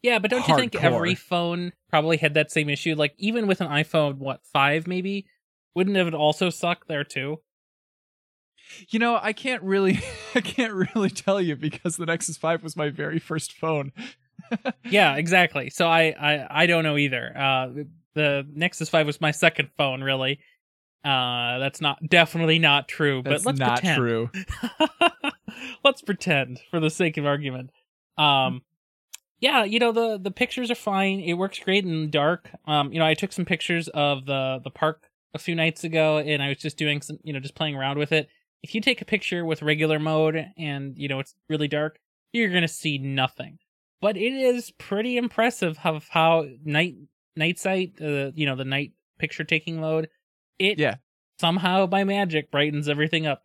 [0.03, 2.95] yeah, but don't you think every phone probably had that same issue?
[2.95, 5.27] Like even with an iPhone, what five maybe,
[5.75, 7.41] wouldn't it also suck there too?
[8.91, 10.01] You know, I can't really,
[10.35, 13.93] I can't really tell you because the Nexus Five was my very first phone.
[14.85, 15.71] yeah, exactly.
[15.71, 17.37] So I, I, I don't know either.
[17.37, 17.69] Uh,
[18.15, 20.41] the Nexus Five was my second phone, really.
[21.05, 23.23] Uh, that's not definitely not true.
[23.23, 23.97] That's but let's not pretend.
[23.97, 24.31] true.
[25.85, 27.71] let's pretend for the sake of argument.
[28.19, 28.63] Um,
[29.41, 31.21] yeah, you know the the pictures are fine.
[31.21, 32.51] It works great in dark.
[32.67, 36.19] Um, you know, I took some pictures of the the park a few nights ago,
[36.19, 38.29] and I was just doing some, you know, just playing around with it.
[38.63, 41.99] If you take a picture with regular mode and you know it's really dark,
[42.33, 43.59] you're gonna see nothing.
[44.01, 46.97] But it is pretty impressive of how night
[47.37, 50.09] night sight, uh, you know, the night picture taking mode,
[50.59, 50.97] it Yeah.
[51.41, 53.45] somehow by magic brightens everything up.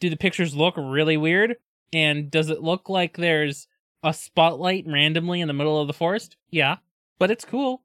[0.00, 1.56] Do the pictures look really weird?
[1.92, 3.66] And does it look like there's
[4.02, 6.36] a spotlight randomly in the middle of the forest?
[6.50, 6.76] Yeah,
[7.18, 7.82] but it's cool.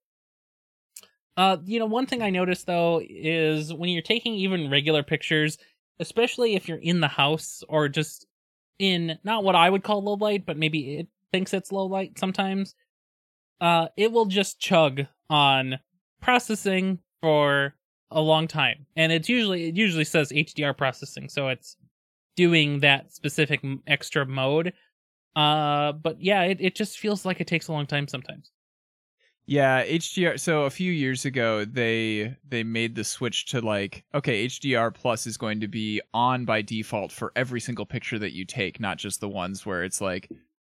[1.35, 5.57] Uh, you know, one thing I noticed though is when you're taking even regular pictures,
[5.99, 8.27] especially if you're in the house or just
[8.79, 12.19] in not what I would call low light, but maybe it thinks it's low light
[12.19, 12.75] sometimes,
[13.61, 15.79] uh, it will just chug on
[16.21, 17.73] processing for
[18.11, 21.77] a long time, and it's usually it usually says HDR processing, so it's
[22.35, 24.73] doing that specific extra mode.
[25.35, 28.51] Uh, but yeah, it, it just feels like it takes a long time sometimes.
[29.45, 30.39] Yeah, HDR.
[30.39, 35.27] So a few years ago, they they made the switch to like, okay, HDR plus
[35.27, 38.97] is going to be on by default for every single picture that you take, not
[38.97, 40.29] just the ones where it's like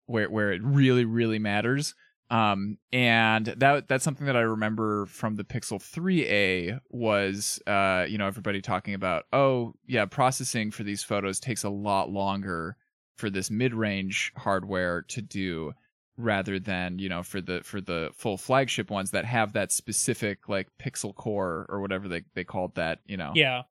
[0.07, 1.95] where where it really really matters.
[2.31, 8.19] Um, and that that's something that I remember from the Pixel 3a was, uh, you
[8.19, 12.77] know, everybody talking about, oh yeah, processing for these photos takes a lot longer
[13.21, 15.73] for this mid-range hardware to do
[16.17, 20.49] rather than you know for the for the full flagship ones that have that specific
[20.49, 23.33] like pixel core or whatever they they called that you know?
[23.35, 23.63] Yeah,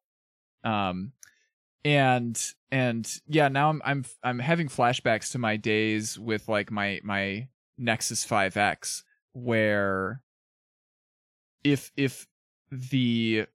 [0.63, 1.11] um
[1.85, 6.99] and and yeah now i'm i'm i'm having flashbacks to my days with like my
[7.03, 10.21] my nexus 5x where
[11.63, 12.27] if if
[12.71, 13.45] the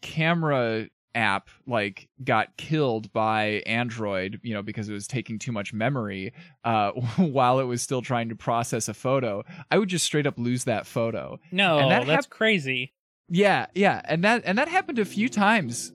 [0.00, 5.72] camera app like got killed by android you know because it was taking too much
[5.72, 6.32] memory
[6.64, 10.38] uh while it was still trying to process a photo i would just straight up
[10.38, 12.94] lose that photo no, And that that's hap- crazy.
[13.28, 15.92] yeah, yeah, and that and that happened a few times.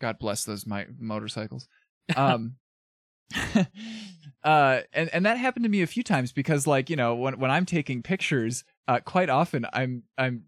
[0.00, 1.68] God bless those my motorcycles.
[2.16, 2.56] Um
[4.44, 7.38] uh and and that happened to me a few times because like, you know, when
[7.38, 10.44] when I'm taking pictures, uh quite often I'm I'm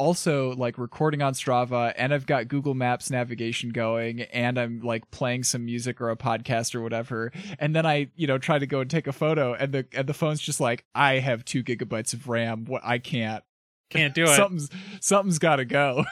[0.00, 5.10] also like recording on Strava and I've got Google Maps navigation going and I'm like
[5.10, 8.66] playing some music or a podcast or whatever and then I you know try to
[8.66, 11.62] go and take a photo and the and the phone's just like I have 2
[11.62, 13.44] gigabytes of RAM what I can't
[13.90, 14.36] Can't do it.
[14.36, 16.04] something's something's got to go.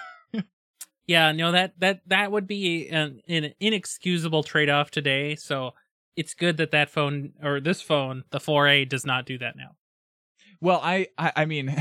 [1.07, 5.37] Yeah, no, that that that would be an, an inexcusable trade off today.
[5.37, 5.73] So
[6.17, 9.71] it's good that that phone or this phone, the 4A, does not do that now.
[10.61, 11.75] Well, I I, I mean,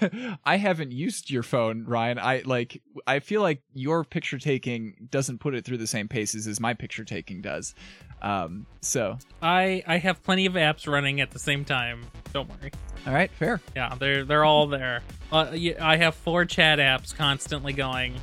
[0.44, 2.18] I haven't used your phone, Ryan.
[2.18, 6.46] I like I feel like your picture taking doesn't put it through the same paces
[6.46, 7.74] as my picture taking does.
[8.22, 12.06] Um, so I I have plenty of apps running at the same time.
[12.32, 12.72] Don't worry.
[13.06, 13.60] all right, fair.
[13.76, 15.02] Yeah, they're they're all there.
[15.30, 18.14] Uh, I have four chat apps constantly going.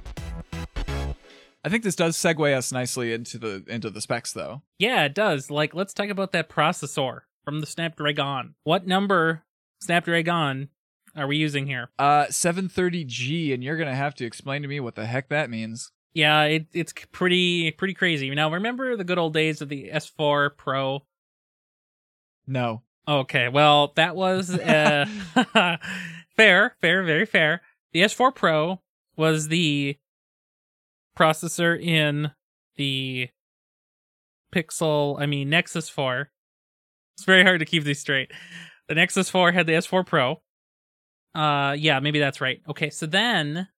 [1.64, 4.64] I think this does segue us nicely into the into the specs, though.
[4.80, 5.52] Yeah, it does.
[5.52, 8.56] Like, let's talk about that processor from the Snapdragon.
[8.64, 9.44] What number
[9.82, 10.70] Snapdragon
[11.16, 11.90] are we using here?
[12.00, 15.92] Uh, 730G, and you're gonna have to explain to me what the heck that means.
[16.14, 18.30] Yeah, it, it's pretty pretty crazy.
[18.32, 21.06] Now, remember the good old days of the S4 Pro?
[22.48, 22.84] No.
[23.08, 25.06] Okay, well, that was uh,
[26.36, 27.62] fair, fair, very fair.
[27.94, 28.82] The S4 Pro
[29.18, 29.98] was the
[31.18, 32.32] processor in
[32.78, 33.30] the
[34.54, 36.30] Pixel, I mean Nexus 4.
[37.16, 38.32] It's very hard to keep these straight.
[38.92, 40.42] The Nexus 4 had the S4 Pro.
[41.34, 42.62] Uh yeah, maybe that's right.
[42.68, 43.70] Okay, so then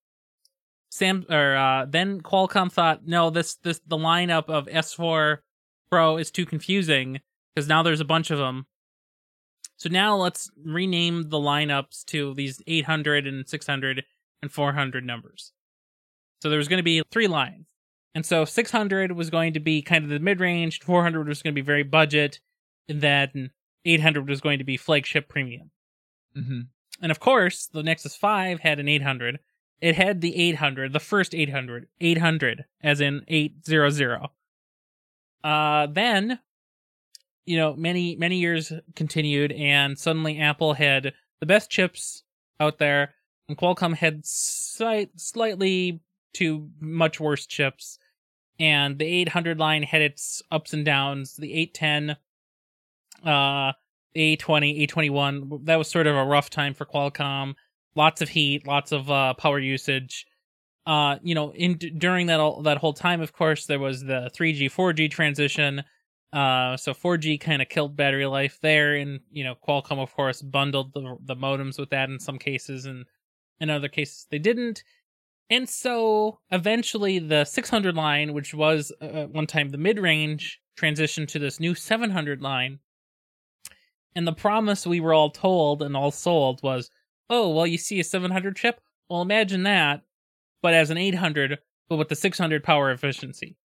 [0.89, 5.37] Sam or uh then Qualcomm thought, no, this this the lineup of S4
[5.91, 7.21] Pro is too confusing
[7.53, 8.65] because now there's a bunch of them.
[9.77, 14.03] So now let's rename the lineups to these 800 and 600
[14.41, 15.51] and 400 numbers.
[16.41, 17.67] So there was going to be three lines.
[18.15, 21.53] And so 600 was going to be kind of the mid range, 400 was going
[21.53, 22.39] to be very budget,
[22.89, 23.51] and then
[23.85, 25.71] 800 was going to be flagship premium.
[26.37, 26.61] Mm-hmm.
[27.01, 29.39] And of course, the Nexus 5 had an 800.
[29.81, 34.29] It had the 800, the first 800, 800, as in 800.
[35.43, 36.39] Uh, then,
[37.45, 42.23] you know, many, many years continued, and suddenly Apple had the best chips
[42.61, 43.13] out there,
[43.49, 45.99] and Qualcomm had slight, slightly
[46.31, 47.99] too much worse chips.
[48.59, 51.35] and the 800 line had its ups and downs.
[51.35, 52.17] The 810,
[53.23, 53.73] uh,
[54.15, 57.55] 820, 821, that was sort of a rough time for Qualcomm.
[57.95, 60.25] Lots of heat, lots of uh, power usage.
[60.85, 64.29] Uh, you know, in during that all, that whole time, of course, there was the
[64.35, 65.83] 3G 4G transition.
[66.33, 70.41] Uh, so 4G kind of killed battery life there, and you know, Qualcomm, of course,
[70.41, 73.05] bundled the the modems with that in some cases, and
[73.59, 74.83] in other cases they didn't.
[75.49, 81.27] And so eventually the 600 line, which was uh, one time the mid range, transitioned
[81.29, 82.79] to this new 700 line.
[84.15, 86.89] And the promise we were all told and all sold was,
[87.29, 88.79] oh, well, you see a 700 chip?
[89.09, 90.01] Well, imagine that,
[90.61, 93.57] but as an 800, but with the 600 power efficiency.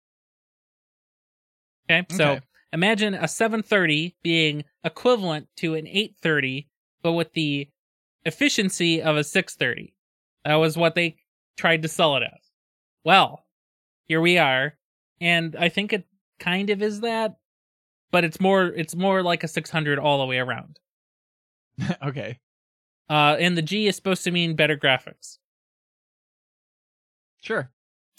[1.90, 2.40] Okay, so
[2.72, 6.68] imagine a 730 being equivalent to an 830,
[7.02, 7.68] but with the
[8.24, 9.94] efficiency of a 630.
[10.44, 11.16] That was what they
[11.56, 12.50] tried to sell it as.
[13.04, 13.44] Well,
[14.06, 14.76] here we are,
[15.20, 16.04] and I think it
[16.38, 17.36] kind of is that,
[18.10, 20.78] but it's more it's more like a 600 all the way around.
[22.02, 22.38] okay.
[23.08, 25.38] Uh, and the G is supposed to mean better graphics.
[27.40, 27.70] Sure.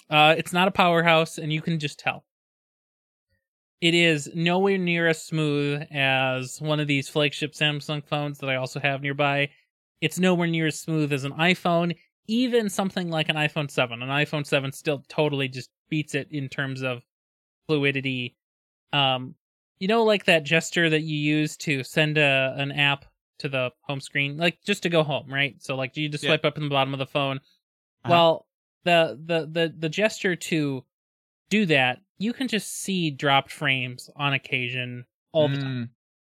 [0.09, 2.25] Uh, it's not a powerhouse, and you can just tell.
[3.81, 8.55] It is nowhere near as smooth as one of these flagship Samsung phones that I
[8.55, 9.49] also have nearby.
[10.01, 11.95] It's nowhere near as smooth as an iPhone,
[12.27, 14.01] even something like an iPhone 7.
[14.01, 17.03] An iPhone 7 still totally just beats it in terms of
[17.67, 18.35] fluidity.
[18.91, 19.35] Um,
[19.79, 23.05] you know, like that gesture that you use to send a, an app
[23.39, 25.55] to the home screen, like just to go home, right?
[25.61, 26.29] So, like, you just Yeah.
[26.31, 27.37] swipe up in the bottom of the phone.
[27.37, 28.09] Uh-huh.
[28.11, 28.47] Well,
[28.83, 30.83] the, the the the gesture to
[31.49, 35.89] do that, you can just see dropped frames on occasion all the time.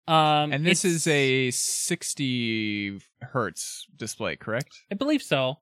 [0.09, 0.13] Mm.
[0.13, 4.85] Um, And this is a 60 hertz display, correct?
[4.91, 5.61] I believe so.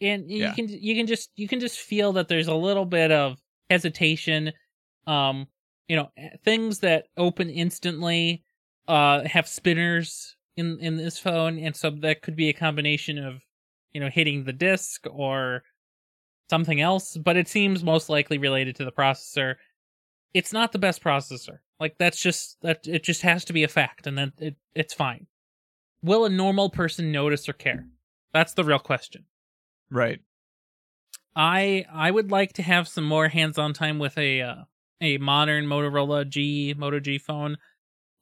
[0.00, 0.52] And you Yeah.
[0.54, 3.38] can you can just you can just feel that there's a little bit of
[3.70, 4.52] hesitation.
[5.06, 5.46] Um,
[5.88, 6.10] you know,
[6.44, 8.42] things that open instantly
[8.88, 13.42] uh have spinners in in this phone, and so that could be a combination of
[13.92, 15.62] you know hitting the disk or
[16.50, 17.16] something else.
[17.16, 19.56] But it seems most likely related to the processor.
[20.34, 21.58] It's not the best processor.
[21.80, 24.94] Like that's just that it just has to be a fact, and then it it's
[24.94, 25.26] fine.
[26.02, 27.86] Will a normal person notice or care?
[28.32, 29.24] That's the real question.
[29.90, 30.20] Right.
[31.34, 34.54] I I would like to have some more hands-on time with a uh,
[35.00, 37.56] a modern Motorola G Moto G phone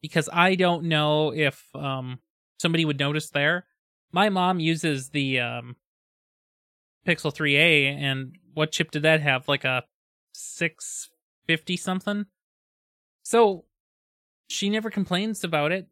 [0.02, 2.18] because I don't know if um
[2.58, 3.66] somebody would notice there.
[4.12, 5.76] My mom uses the um
[7.06, 9.48] Pixel 3a and what chip did that have?
[9.48, 9.84] Like a
[10.32, 12.26] 650 something.
[13.22, 13.64] So
[14.48, 15.88] she never complains about it.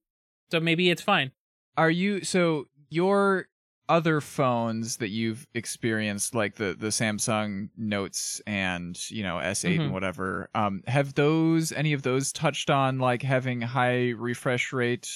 [0.51, 1.33] So maybe it's fine.
[1.77, 3.49] Are you so your
[3.89, 9.81] other phones that you've experienced like the the Samsung Notes and, you know, S8 Mhm.
[9.81, 15.09] and whatever, um have those any of those touched on like having high refresh rate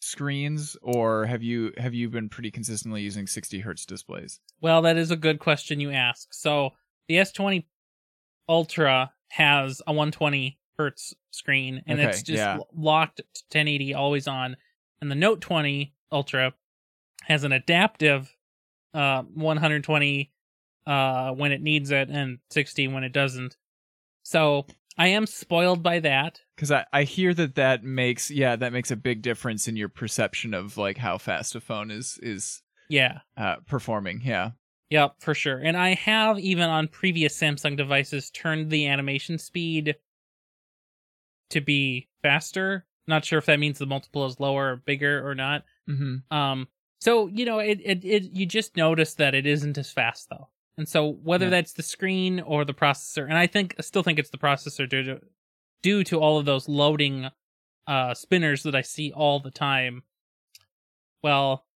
[0.00, 4.40] screens or have you have you been pretty consistently using 60 hertz displays?
[4.60, 6.32] Well, that is a good question you ask.
[6.34, 6.70] So
[7.08, 7.66] the S20
[8.48, 12.58] Ultra has a 120 hertz screen, and it's just yeah.
[12.74, 14.56] locked to 1080, always on.
[15.00, 16.54] And the Note 20 Ultra
[17.26, 18.34] has an adaptive
[18.94, 20.32] uh, 120
[20.86, 23.56] uh, when it needs it, and 60 when it doesn't.
[24.24, 24.66] So
[24.98, 26.40] I am spoiled by that.
[26.56, 29.88] Because I, I hear that that makes yeah that makes a big difference in your
[29.88, 33.20] perception of like how fast a phone is is Yeah.
[33.36, 34.20] uh, performing.
[34.24, 34.50] Yeah.
[34.90, 35.58] Yep, for sure.
[35.58, 39.96] And I have even on previous Samsung devices turned the animation speed
[41.50, 42.84] to be faster.
[43.06, 45.64] Not sure if that means the multiple is lower or bigger or not.
[45.88, 46.34] Mm-hmm.
[46.36, 46.68] Um
[47.02, 50.48] so, you know, it it, it you just notice that it isn't as fast though.
[50.78, 51.50] And so whether Yeah.
[51.50, 54.88] that's the screen or the processor, and I think I still think it's the processor
[54.88, 55.20] due to
[55.82, 57.28] due to all of those loading
[57.88, 60.04] uh spinners that I see all the time.
[61.24, 61.66] Well,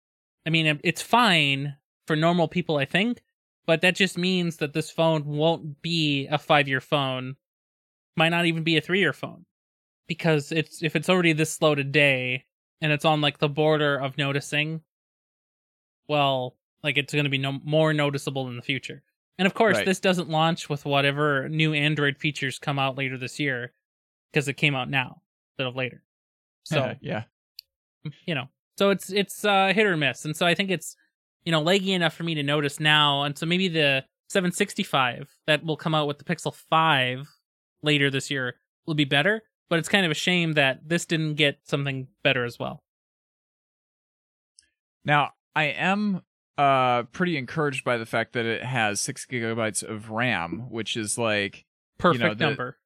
[0.47, 3.23] I mean, it's fine for normal people, I think,
[3.67, 7.37] but that just means that this phone won't be a five year phone,
[8.17, 9.45] might not even be a three year phone,
[10.07, 12.45] because it's if it's already this slow today
[12.81, 14.83] and it's on like the border of noticing,
[16.09, 19.03] well, like it's going to be no more noticeable in the future.
[19.39, 19.87] And of course, Right.
[19.87, 23.73] this doesn't launch with whatever new Android features come out later this year,
[24.33, 25.21] because it came out now
[25.53, 26.03] instead of later.
[26.65, 27.25] So yeah.
[28.27, 30.97] you know so it's it's uh hit or miss and so i think it's
[31.45, 35.65] you know leggy enough for me to notice now and so maybe the 765 that
[35.65, 37.29] will come out with the pixel 5
[37.83, 41.35] later this year will be better but it's kind of a shame that this didn't
[41.35, 42.83] get something better as well
[45.05, 46.23] Now, I am
[46.59, 51.19] uh pretty encouraged by the fact that it has six gigabytes of RAM, which is
[51.19, 51.65] like
[51.99, 52.79] Perfect the- number.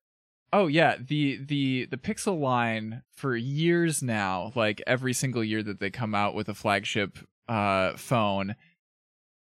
[0.53, 5.79] Oh yeah, the the the Pixel line for years now, like every single year that
[5.79, 7.19] they come out with a flagship
[7.49, 8.57] uh phone,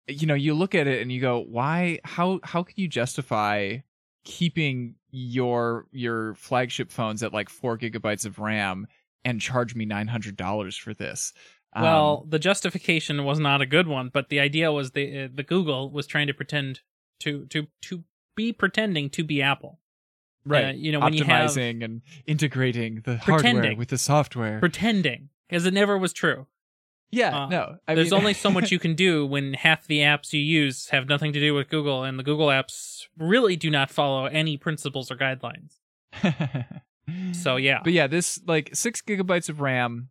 [0.08, 3.78] you know, you look at it and you go, "Why how how can you justify
[4.24, 8.86] keeping your your flagship phones at like 4 gigabytes of RAM
[9.24, 11.32] and charge me $900 for this?"
[11.74, 15.28] Um, Well, the justification was not a good one, but the idea was the uh,
[15.32, 16.80] the Google was trying to pretend
[17.20, 18.04] to to to
[18.36, 19.80] be pretending to be Apple.
[20.46, 23.78] right, uh, you know, when you optimizing and integrating the hardware Pretending.
[23.78, 24.58] with the software.
[24.60, 26.46] Pretending, because it never was true.
[27.10, 27.76] yeah, uh, no.
[27.88, 30.88] I There's mean- only so much you can do when half the apps you use
[30.88, 34.56] have nothing to do with Google, and the Google apps really do not follow any
[34.56, 35.78] principles or guidelines.
[37.32, 40.10] So yeah, But yeah, this like six gigabytes of RAM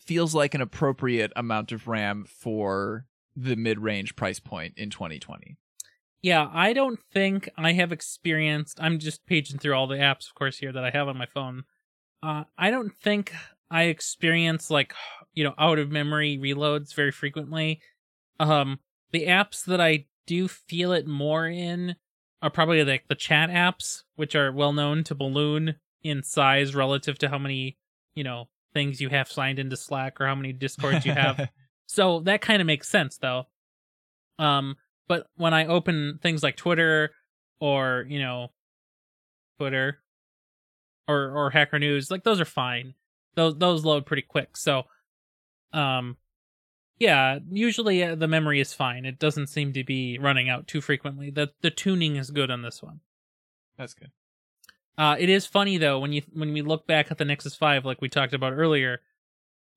[0.00, 5.56] feels like an appropriate amount of RAM for the mid-range price point in 2020.
[6.22, 8.78] Yeah, I don't think I have experienced.
[8.80, 11.26] I'm just paging through all the apps, of course, here that I have on my
[11.26, 11.64] phone.
[12.22, 13.32] Uh, I don't think
[13.70, 14.92] I experience like
[15.32, 17.80] you know out of memory reloads very frequently.
[18.38, 18.80] Um,
[19.12, 21.96] the apps that I do feel it more in
[22.42, 27.18] are probably like the chat apps, which are well known to balloon in size relative
[27.18, 27.78] to how many
[28.14, 31.48] you know things you have signed into Slack or how many discords you have.
[31.92, 33.48] So that kind of makes sense though.
[34.38, 34.76] Um,
[35.08, 37.10] but when I open things like Twitter
[37.58, 38.52] or, you know,
[39.58, 39.98] Twitter
[41.08, 42.94] or or Hacker News, like those are fine.
[43.34, 44.56] Those those load pretty quick.
[44.56, 44.84] So
[45.72, 46.16] um
[47.00, 49.04] yeah, usually uh, the memory is fine.
[49.04, 51.30] It doesn't seem to be running out too frequently.
[51.30, 53.00] The the tuning is good on this one.
[53.76, 54.12] That's good.
[55.00, 57.86] Uh, it is funny though when you when we look back at the Nexus Five,
[57.86, 59.00] like we talked about earlier.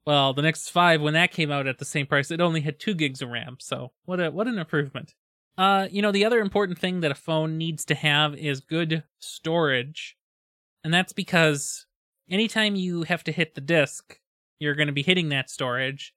[0.06, 2.78] Well, the Nexus Five, when that came out at the same price, it only had
[2.78, 3.56] two gigs of RAM.
[3.62, 5.14] So what a what an improvement.
[5.58, 9.04] Uh, you know, the other important thing that a phone needs to have is good
[9.20, 10.18] storage,
[10.84, 11.86] and that's because
[12.30, 14.20] anytime you have to hit the disk,
[14.60, 16.14] you're going to be hitting that storage.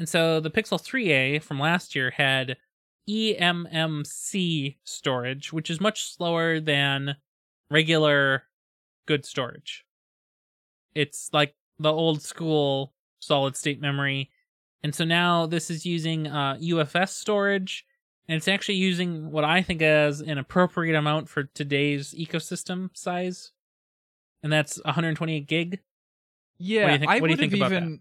[0.00, 2.56] And so the Pixel 3a from last year had
[3.08, 7.14] eMMC storage, which is much slower than
[7.70, 8.44] regular
[9.06, 9.84] good storage.
[10.94, 14.30] It's like the old school solid state memory.
[14.82, 17.84] And so now this is using uh, UFS storage,
[18.28, 23.52] and it's actually using what I think as an appropriate amount for today's ecosystem size.
[24.42, 25.80] And that's 128 gig.
[26.58, 28.00] Yeah, think- I what do you would have even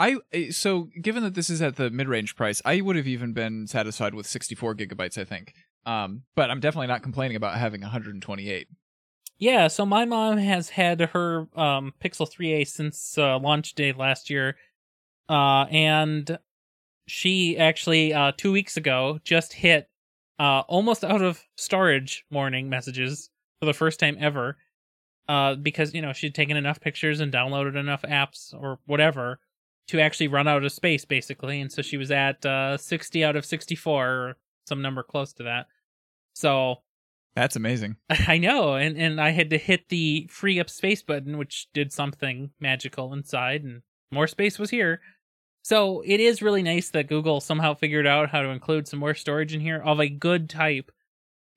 [0.00, 3.32] I eh, so given that this is at the mid-range price, I would have even
[3.32, 5.54] been satisfied with 64 gigabytes, I think.
[5.86, 8.68] Um, but I'm definitely not complaining about having 128.
[9.38, 14.30] Yeah, so my mom has had her um, Pixel 3a since uh, launch day last
[14.30, 14.56] year,
[15.28, 16.38] uh, and
[17.06, 19.88] she actually uh, two weeks ago just hit
[20.40, 23.30] uh, almost out of storage warning messages
[23.60, 24.56] for the first time ever,
[25.28, 29.38] uh, because you know she'd taken enough pictures and downloaded enough apps or whatever
[29.86, 33.36] to actually run out of space, basically, and so she was at uh, 60 out
[33.36, 34.36] of 64 or
[34.66, 35.66] some number close to that.
[36.34, 36.82] So
[37.36, 37.96] That's amazing.
[38.10, 41.92] I know, and and I had to hit the free up space button, which did
[41.92, 45.00] something magical inside, and more space was here.
[45.62, 49.14] So it is really nice that Google somehow figured out how to include some more
[49.14, 50.90] storage in here of a good type.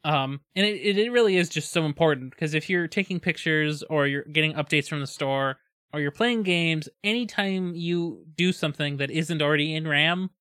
[0.04, 4.08] Um, and it, it really is just so important because if you're taking pictures or
[4.08, 5.58] you're getting updates from the store
[5.94, 10.32] or you're playing games, anytime you do something that isn't already in RAM,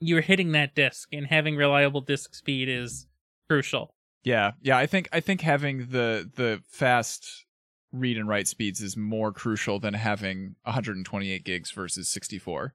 [0.00, 3.06] you're hitting that disk, and having reliable disk speed is
[3.48, 3.94] crucial.
[4.24, 4.76] Yeah, yeah.
[4.76, 7.46] I think I think having the the fast
[7.92, 12.74] read and write speeds is more crucial than having 128 gigs versus 64.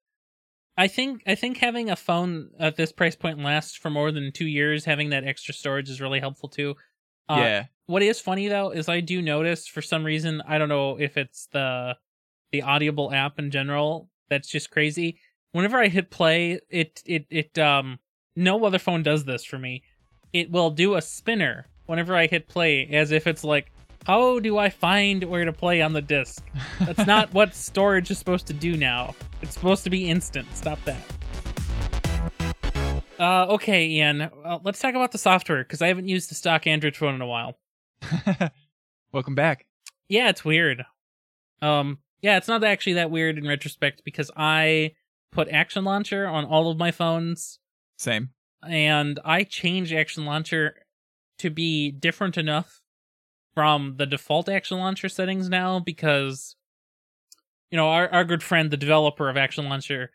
[0.77, 4.31] I think I think having a phone at this price point lasts for more than
[4.31, 6.75] two years, having that extra storage is really helpful too.
[7.29, 10.69] Uh, yeah, What is funny though is I do notice for some reason I don't
[10.69, 11.95] know if it's the
[12.51, 15.19] the Audible app in general that's just crazy.
[15.53, 17.99] Whenever I hit play, it it it um
[18.35, 19.83] no other phone does this for me.
[20.35, 23.71] It will do a spinner whenever I hit play, as if it's like,
[24.05, 26.43] how do I find where to play on the disc?
[26.81, 29.15] That's not what storage is supposed to do now.
[29.41, 30.45] It's supposed to be instant.
[30.53, 31.01] Stop that.
[33.17, 34.23] Uh, okay, Ian.
[34.23, 37.21] Uh, let's talk about the software because I haven't used the stock Android phone in
[37.21, 37.57] a while.
[39.13, 39.65] welcome back.
[40.09, 40.83] Yeah, it's weird.
[41.61, 44.95] Um, yeah, it's not actually that weird in retrospect because I
[45.31, 47.59] put Action Launcher on all of my phones,
[47.97, 48.31] Same.
[48.67, 50.75] And I changed Action Launcher
[51.39, 52.81] to be different enough
[53.53, 56.55] from the default Action Launcher settings now because,
[57.71, 60.11] you know, our our good friend, the developer of Action Launcher,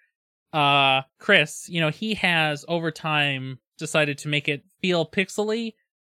[0.53, 5.74] uh Chris, you know, he has over time decided to make it feel pixely,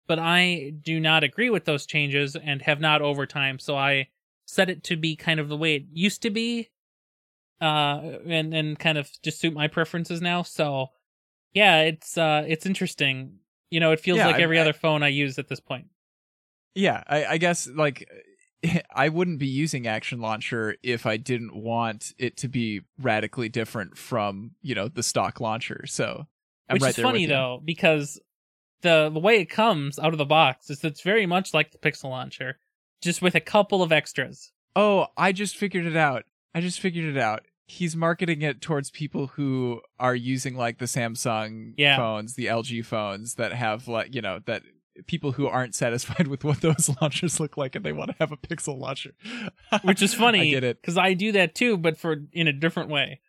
[0.07, 4.09] but I do not agree with those changes and have not over time, so I
[4.47, 6.71] set it to be kind of the way it used to be.
[7.61, 10.43] Uh and and kind of just suit my preferences now.
[10.43, 10.89] So
[11.55, 13.39] yeah, it's uh it's interesting.
[13.71, 15.87] You know, it feels Yeah, like every I- other phone I use at this point.
[16.75, 18.09] Yeah, I, I guess like
[18.95, 23.97] I wouldn't be using Action Launcher if I didn't want it to be radically different
[23.99, 25.85] from you know the stock launcher.
[25.87, 26.27] So
[26.69, 28.19] I'm Which right is funny though, because
[28.83, 31.79] the the way it comes out of the box is it's very much like the
[31.79, 32.59] Pixel launcher,
[33.03, 34.51] just with a couple of extras.
[34.75, 36.25] Oh, I just figured it out.
[36.55, 37.45] I just figured it out.
[37.73, 41.97] He's marketing it towards people who are using like the Samsung Yeah.
[41.97, 44.63] phones, the LG phones that have like, you know, that
[45.07, 48.31] people who aren't satisfied with what those launchers look like and they want to have
[48.31, 49.13] a Pixel launcher.
[49.85, 50.83] Which is funny I get it.
[50.83, 53.21] because I do that too, but for in a different way.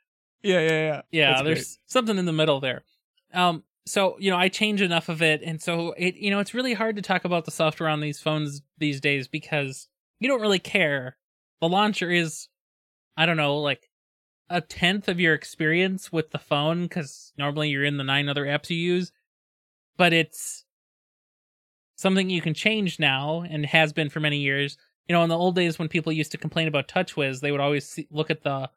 [0.41, 1.01] Yeah, yeah, yeah.
[1.11, 2.83] Yeah, That's there's something in the middle there.
[3.33, 6.53] Um, so you know, I change enough of it, and so it you know it's
[6.53, 9.87] really hard to talk about the software on these phones these days because
[10.19, 11.15] you don't really care.
[11.61, 12.49] The launcher is,
[13.15, 13.89] I don't know, like
[14.49, 18.45] a tenth of your experience with the phone because normally you're in the nine other
[18.45, 19.11] apps you use,
[19.97, 20.65] but it's
[21.95, 24.77] something you can change now and has been for many years.
[25.07, 27.59] You know, in the old days when people used to complain about TouchWiz, they would
[27.61, 28.69] always see, look at the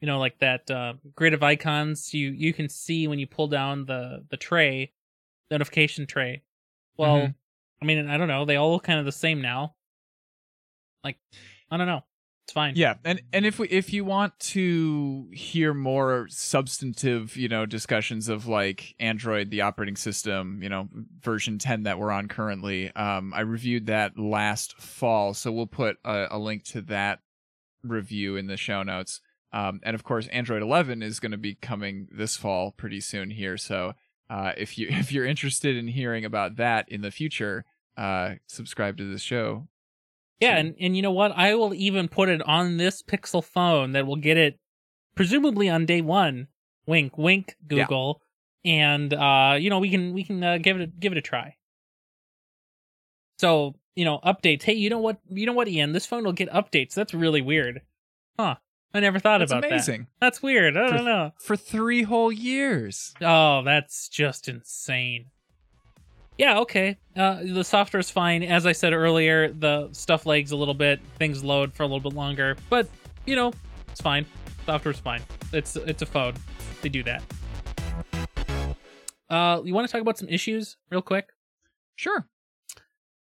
[0.00, 2.12] you know like that uh, grid of icons.
[2.12, 4.92] You you can see when you pull down the the tray
[5.50, 6.42] notification tray.
[6.96, 7.34] Well Mhm.
[7.80, 8.44] i mean i don't know.
[8.44, 9.74] They all look kind of the same now.
[11.04, 11.18] Like
[11.70, 12.04] i don't know
[12.44, 17.48] it's fine Yeah, and and if we if you want to hear more substantive, you
[17.48, 20.88] know, discussions of like Android, the operating system, you know,
[21.20, 25.98] version 10 that we're on currently, um, I reviewed that last fall, so we'll put
[26.04, 27.20] a, a link to that
[27.84, 29.20] review in the show notes.
[29.52, 33.30] Um, and of course, Android 11 is going to be coming this fall pretty soon
[33.30, 33.58] here.
[33.58, 33.92] So
[34.30, 37.64] uh, if you if you're interested in hearing about that in the future,
[37.96, 39.68] uh, subscribe to the show.
[40.42, 41.32] Yeah and, and you know what?
[41.36, 44.58] I will even put it on this pixel phone that will get it
[45.14, 46.48] presumably on day one.
[46.86, 47.84] Wink wink Yeah.
[47.84, 48.20] google.
[48.64, 51.22] And uh you know we can we can uh, give it a, give it a
[51.22, 51.56] try.
[53.38, 54.62] So you know updates.
[54.62, 55.92] Hey you know what you know what ian?
[55.92, 56.94] This phone will get updates.
[56.94, 57.82] That's really weird.
[58.38, 58.56] Huh.
[58.94, 59.72] I never thought That's about that.
[59.72, 60.06] amazing.
[60.20, 60.76] That's weird.
[60.76, 61.32] I For- don't know.
[61.38, 63.14] for three whole years.
[63.20, 65.26] oh that's just insane
[66.42, 70.74] yeah okay uh the software's fine as i said earlier the stuff lags a little
[70.74, 72.88] bit things load for a little bit longer but
[73.26, 73.52] you know
[73.88, 74.26] it's fine
[74.66, 75.22] software's fine
[75.52, 76.34] it's it's a phone
[76.82, 77.22] they do that
[79.30, 81.28] uh you want to talk about some issues real quick
[81.94, 82.26] Sure.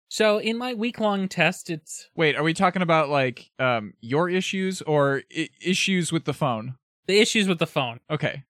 [0.07, 4.29] So in my week long test, it's Wait, are we talking about like um your
[4.29, 6.75] issues or I- issues with the phone?
[7.05, 7.99] the issues with the phone.
[8.09, 8.43] Okay.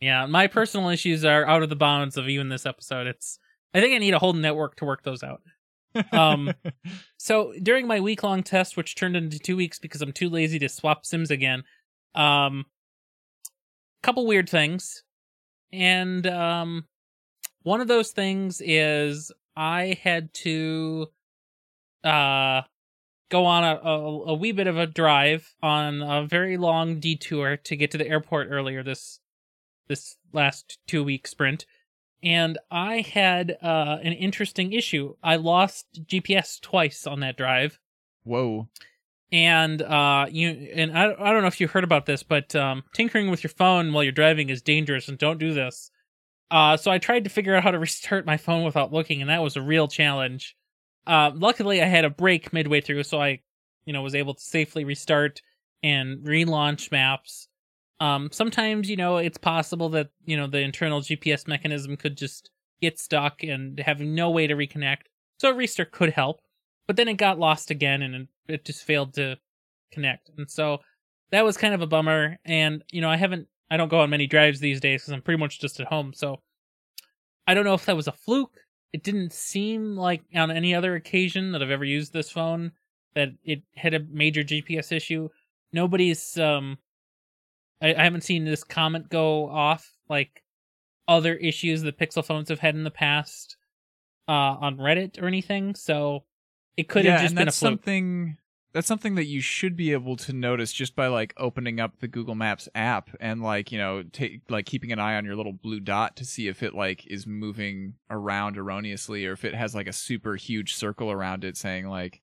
[0.00, 3.06] Yeah, my personal issues are out of the bounds of even this episode.
[3.06, 3.38] It's
[3.74, 5.42] I think I need a whole network to work those out.
[6.12, 6.52] Um,
[7.16, 10.58] So during my week long test, which turned into two weeks because I'm too lazy
[10.58, 11.62] to swap sims again,
[12.16, 12.64] um,
[14.02, 15.04] couple weird things,
[15.72, 16.86] and um,
[17.62, 21.06] one of those things is I had to
[22.02, 22.62] uh
[23.30, 27.56] go on a, a a wee bit of a drive on a very long detour
[27.56, 29.20] to get to the airport earlier this
[29.88, 31.66] this last two week sprint
[32.22, 35.14] and I had uh, an interesting issue.
[35.22, 37.78] I lost GPS twice on that drive,
[38.24, 38.68] Whoa.
[39.30, 42.84] and uh, you and I, I don't know if you heard about this, but um,
[42.94, 45.90] tinkering with your phone while you're driving is dangerous, and don't do this.
[46.50, 49.30] Uh, so I tried to figure out how to restart my phone without looking, and
[49.30, 50.56] that was a real challenge.
[51.06, 53.40] Uh, luckily, I had a break midway through, so I,
[53.84, 55.42] you know, was able to safely restart
[55.82, 57.48] and relaunch maps.
[58.02, 62.50] Um, sometimes, you know, it's possible that you know the internal GPS mechanism could just
[62.80, 65.02] get stuck and have no way to reconnect.
[65.38, 66.40] So a restart could help,
[66.86, 69.38] but then it got lost again and it- just failed to
[69.92, 70.30] connect.
[70.36, 70.80] And so
[71.30, 72.38] that was kind of a bummer.
[72.44, 75.22] And you know, I haven't, I don't go on many drives these days because I'm
[75.22, 76.12] pretty much just at home.
[76.14, 76.40] So
[77.46, 78.58] I don't know if that was a fluke.
[78.92, 82.72] It didn't seem like on any other occasion that I've ever used this phone
[83.14, 85.28] that it had a major GPS issue.
[85.72, 86.78] Nobody's um
[87.82, 90.42] I, I haven't seen this comment go off like
[91.08, 93.56] other issues that Pixel phones have had in the past
[94.28, 95.74] uh on Reddit or anything.
[95.74, 96.24] So
[96.76, 97.70] it could yeah, have just been a fluke.
[97.72, 98.36] something
[98.72, 102.08] that's something that you should be able to notice just by like opening up the
[102.08, 105.52] Google Maps app and like, you know, take like keeping an eye on your little
[105.52, 109.74] blue dot to see if it like is moving around erroneously or if it has
[109.74, 112.22] like a super huge circle around it saying like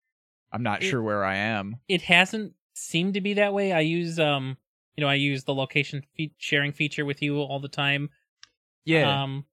[0.51, 1.75] I'm not It- sure where I am.
[1.87, 3.71] It hasn't seemed to be that way.
[3.73, 4.57] I use um
[4.99, 8.09] you know, I use the location fe- sharing feature with you all the time.
[8.83, 9.23] Yeah.
[9.23, 9.45] Um,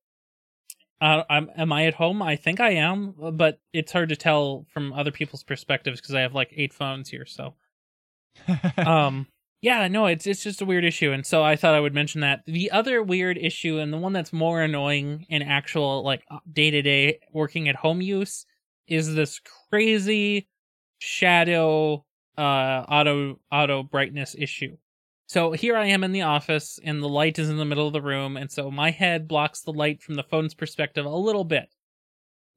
[1.00, 2.20] uh, I'm, am I at home?
[2.20, 6.22] I think I am, but it's hard to tell from other people's perspectives because I
[6.22, 7.26] have like eight phones here.
[7.26, 7.54] So,
[8.78, 9.28] um,
[9.60, 12.22] yeah, no, it's it's just a weird issue, and so I thought I would mention
[12.22, 12.42] that.
[12.46, 16.82] The other weird issue, and the one that's more annoying in actual like day to
[16.82, 18.46] day working at home use,
[18.88, 19.40] is this
[19.70, 20.48] crazy
[20.98, 22.04] shadow
[22.36, 24.76] uh auto auto brightness issue.
[25.28, 27.92] So here I am in the office and the light is in the middle of
[27.92, 31.44] the room and so my head blocks the light from the phone's perspective a little
[31.44, 31.68] bit.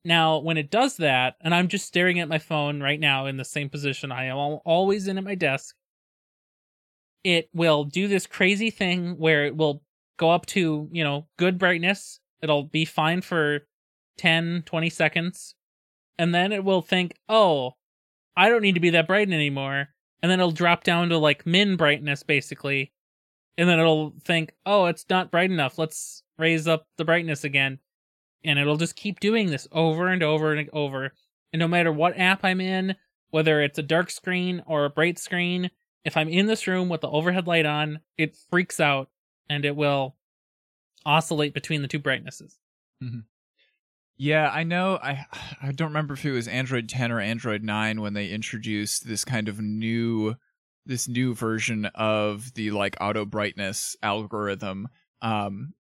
[0.06, 3.38] Now, when it does that and I'm just staring at my phone right now in
[3.38, 5.76] the same position I am always in at my desk,
[7.24, 9.82] it will do this crazy thing where it will
[10.18, 12.20] go up to, you know, good brightness.
[12.42, 13.68] It'll be fine for
[14.18, 15.56] 10, 20 seconds.
[16.18, 17.74] And then it will think, "Oh,
[18.36, 19.90] I don't need to be that bright anymore."
[20.22, 22.92] And then it'll drop down to like min brightness basically.
[23.58, 25.78] And then it'll think, "Oh, it's not bright enough.
[25.78, 27.80] Let's raise up the brightness again."
[28.44, 31.14] And it'll just keep doing this over and over and over.
[31.52, 32.96] And no matter what app I'm in,
[33.32, 35.72] whether it's a dark screen or a bright screen,
[36.06, 39.10] if I'm in this room with the overhead light on, it freaks out
[39.50, 40.16] and it will
[41.06, 42.60] oscillate between the two brightnesses.
[43.04, 43.20] Mm-hmm.
[44.20, 45.00] Yeah, I know.
[45.02, 45.26] I
[45.64, 49.26] I don't remember if it was Android 10 or Android 9 when they introduced this
[49.26, 50.36] kind of new
[50.86, 54.88] this new version of the like auto brightness algorithm.
[55.22, 55.74] Um,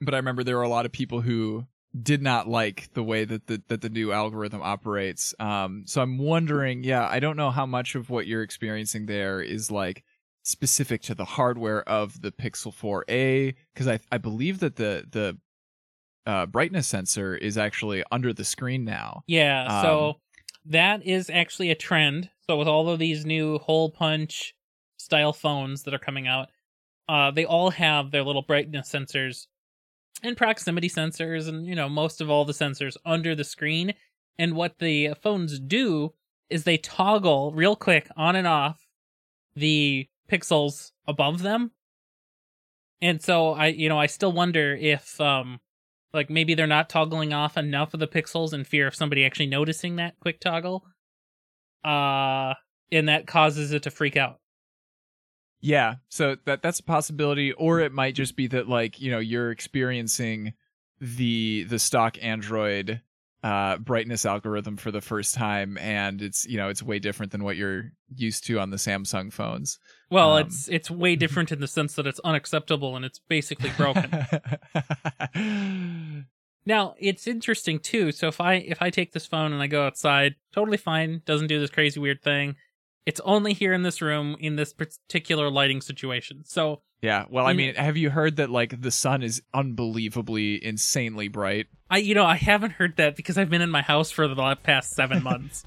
[0.00, 1.66] but I remember there were a lot of people who
[2.00, 5.34] did not like the way that the that the new algorithm operates.
[5.38, 9.40] Um, so I'm wondering, yeah, I don't know how much of what you're experiencing there
[9.40, 10.02] is like
[10.42, 15.38] specific to the hardware of the Pixel 4a because I I believe that the the
[16.26, 19.22] uh, brightness sensor is actually under the screen now.
[19.26, 20.14] Yeah, Um, so
[20.66, 22.30] that is actually a trend.
[22.46, 24.54] So with all of these new hole punch
[24.96, 26.48] style phones that are coming out,
[27.08, 29.46] uh, they all have their little brightness sensors
[30.22, 33.94] and proximity sensors, and you know most of all the sensors under the screen.
[34.38, 36.14] And what the phones do
[36.50, 38.86] is they toggle real quick on and off
[39.54, 41.70] the pixels above them.
[43.00, 45.60] And so I, you know, I still wonder if um
[46.14, 49.46] like maybe they're not toggling off enough of the pixels in fear of somebody actually
[49.46, 50.86] noticing that quick toggle.
[51.84, 52.54] Uh
[52.92, 54.38] and that causes it to freak out.
[55.60, 59.18] Yeah, so that that's a possibility, or it might just be that like you know
[59.18, 60.52] you're experiencing
[61.00, 63.00] the the stock Android
[63.44, 67.44] uh, brightness algorithm for the first time, and it's you know it's way different than
[67.44, 69.78] what you're used to on the Samsung phones.
[70.10, 73.70] Well, Um, it's it's way different in the sense that it's unacceptable and it's basically
[73.76, 74.10] broken.
[76.66, 78.12] now, it's interesting too.
[78.12, 81.48] So if I if I take this phone and I go outside, totally fine, doesn't
[81.48, 82.56] do this crazy weird thing.
[83.04, 86.44] It's only here in this room in this particular lighting situation.
[86.46, 91.28] So yeah, well, I mean, have you heard that like the sun is unbelievably, insanely
[91.28, 91.66] bright?
[91.90, 94.56] I you know I haven't heard that because I've been in my house for the
[94.62, 95.66] past seven months.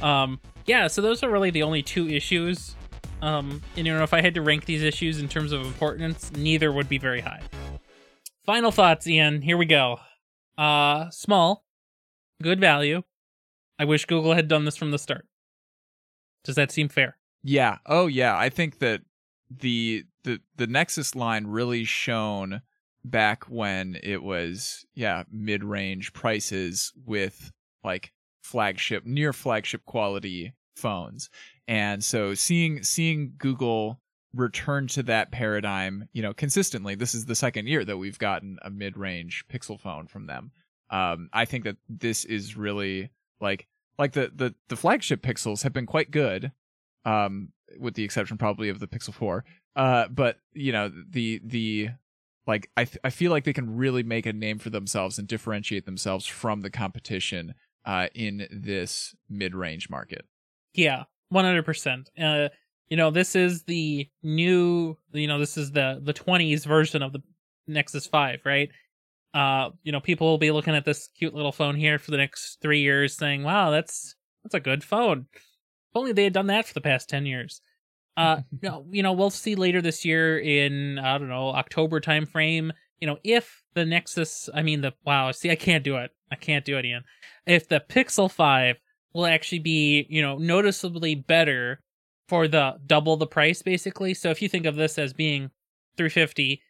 [0.00, 2.76] um, yeah, so those are really the only two issues.
[3.20, 6.30] Um, and you know if I had to rank these issues in terms of importance,
[6.36, 7.42] neither would be very high.
[8.46, 9.42] Final thoughts, Ian.
[9.42, 9.98] Here we go.
[10.56, 11.64] Uh, small,
[12.40, 13.02] good value.
[13.76, 15.26] I wish Google had done this from the start.
[16.44, 17.16] Does that seem fair?
[17.42, 17.78] Yeah.
[17.86, 18.36] Oh yeah.
[18.38, 19.00] I think that
[19.50, 22.62] the the the Nexus line really shone
[23.04, 27.52] back when it was yeah mid range prices with
[27.84, 28.12] like
[28.42, 31.30] flagship near flagship quality phones,
[31.68, 34.00] and so seeing seeing Google
[34.34, 36.94] return to that paradigm, you know, consistently.
[36.96, 40.50] This is the second year that we've gotten a mid range Pixel phone from them.
[40.90, 43.10] Um, I think that this is really
[43.40, 43.66] like
[43.98, 46.52] like the the the flagship Pixels have been quite good
[47.04, 49.44] um with the exception probably of the Pixel 4
[49.76, 51.90] uh but you know the the
[52.46, 55.26] like I th- I feel like they can really make a name for themselves and
[55.26, 57.54] differentiate themselves from the competition
[57.84, 60.26] uh in this mid-range market.
[60.74, 62.10] Yeah, one hundred percent.
[62.20, 62.48] Uh,
[62.88, 64.96] you know, this is the new.
[65.12, 67.22] You know, this is the the twenties version of the
[67.66, 68.70] Nexus Five, right?
[69.32, 72.16] Uh, you know, people will be looking at this cute little phone here for the
[72.16, 76.48] next three years, saying, "Wow, that's that's a good phone." If only they had done
[76.48, 77.60] that for the past ten years.
[78.16, 82.70] Uh, no, you know, we'll see later this year in I don't know October timeframe.
[83.00, 86.10] You know, if the Nexus, I mean the wow, see, I can't do it.
[86.30, 87.04] I can't do it, Ian.
[87.46, 88.76] If the Pixel Five
[89.12, 91.80] will actually be, you know, noticeably better
[92.28, 94.14] for the double the price basically.
[94.14, 95.50] So if you think of this as being
[95.96, 96.62] 350,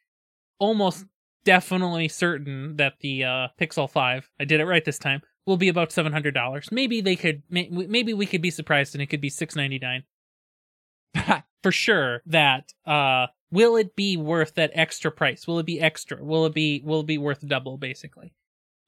[0.59, 1.05] almost
[1.45, 5.69] definitely certain that the uh Pixel 5, I did it right this time, will be
[5.69, 6.73] about $700.
[6.73, 10.05] Maybe they could maybe we could be surprised and it could be 699.
[11.63, 15.47] for sure that uh will it be worth that extra price?
[15.47, 16.23] Will it be extra?
[16.23, 18.35] Will it be will it be worth double basically?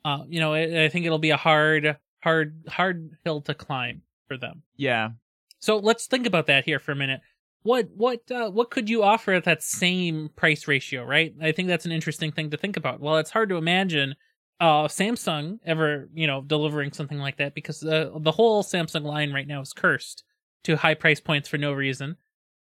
[0.04, 4.02] Uh you know, I, I think it'll be a hard hard hard hill to climb
[4.28, 4.62] for them.
[4.76, 5.10] yeah.
[5.58, 7.20] So let's think about that here for a minute.
[7.62, 11.34] What what uh, what could you offer at that same price ratio, right?
[11.42, 13.00] I think that's an interesting thing to think about.
[13.00, 14.14] Well, it's hard to imagine
[14.60, 19.32] uh Samsung ever, you know, delivering something like that because uh, the whole Samsung line
[19.32, 20.24] right now is cursed
[20.66, 22.16] to high price points for no reason.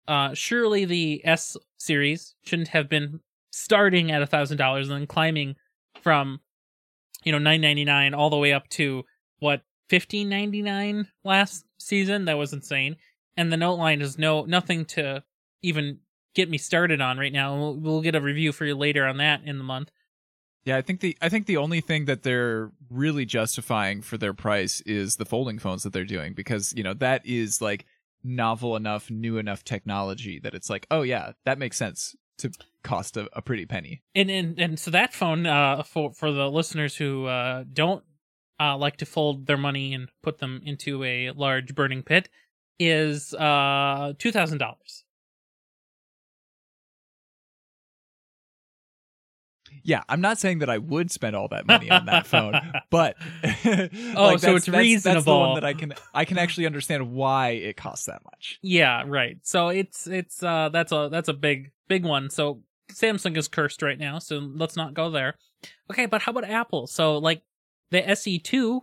[0.08, 3.20] Uh surely the S series shouldn't have been
[3.50, 5.56] starting at a $1000 and then climbing
[6.02, 6.40] from
[7.24, 9.04] you know 999 all the way up to
[9.38, 12.26] what 1599 last season?
[12.26, 12.96] That was insane.
[13.36, 15.24] And the note line is no nothing to
[15.62, 15.98] even
[16.34, 17.56] get me started on right now.
[17.56, 19.90] We'll, we'll get a review for you later on that in the month.
[20.64, 24.34] Yeah, I think the I think the only thing that they're really justifying for their
[24.34, 27.86] price is the folding phones that they're doing because, you know, that is like
[28.22, 32.50] novel enough, new enough technology that it's like, oh yeah, that makes sense to
[32.82, 34.02] cost a, a pretty penny.
[34.14, 38.02] and and and so that phone uh for for the listeners who uh don't
[38.58, 42.28] uh like to fold their money and put them into a large burning pit
[42.78, 45.02] is uh $2000
[49.82, 52.54] Yeah, I'm not saying that I would spend all that money on that phone,
[52.90, 53.16] but
[54.14, 55.54] Oh, so it's That's the one reasonable.
[55.54, 58.58] that I can I can actually understand why it costs that much.
[58.62, 59.38] Yeah, right.
[59.42, 62.30] So it's it's uh that's a that's a big big one.
[62.30, 62.62] So
[62.92, 65.36] Samsung is cursed right now, so let's not go there.
[65.90, 66.86] Okay, but how about Apple?
[66.86, 67.42] So like
[67.90, 68.80] the SE2,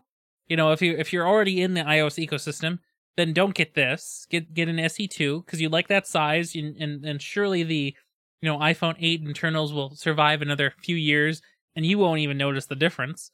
[0.48, 2.80] you know, if you if you're already in the iOS ecosystem,
[3.18, 4.26] then don't get this.
[4.30, 7.96] Get get an SE2 because you like that size and, and and surely the
[8.42, 11.42] you know iPhone 8 internals will survive another few years
[11.76, 13.32] and you won't even notice the difference.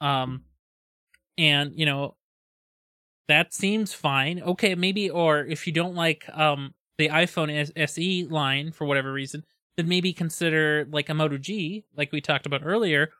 [0.00, 0.44] Um
[1.38, 2.16] and you know
[3.28, 4.42] that seems fine.
[4.42, 9.42] Okay, maybe or if you don't like um the iPhone SE line for whatever reason,
[9.76, 13.10] then maybe consider like a Moto G, like we talked about earlier,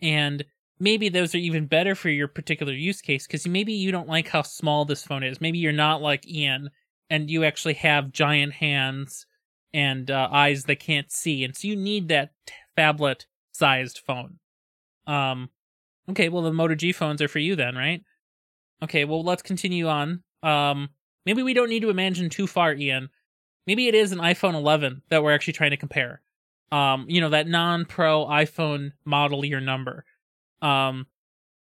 [0.00, 0.44] and
[0.80, 4.28] maybe those are even better for your particular use case because maybe you don't like
[4.28, 5.40] how small this phone is.
[5.40, 6.70] Maybe you're not like Ian
[7.10, 9.26] and you actually have giant hands
[9.74, 12.32] and uh, eyes that can't see, and so you need that
[12.76, 14.38] phablet sized phone.
[15.06, 15.50] Um,
[16.10, 18.02] okay, well the Moto G phones are for you then, right?
[18.82, 20.22] Okay, well let's continue on.
[20.42, 20.90] Um,
[21.24, 23.10] maybe we don't need to imagine too far, Ian.
[23.66, 26.20] Maybe it is an iPhone 11 that we're actually trying to compare.
[26.72, 30.04] Um, you know that non-pro iPhone model year number.
[30.62, 31.06] Um,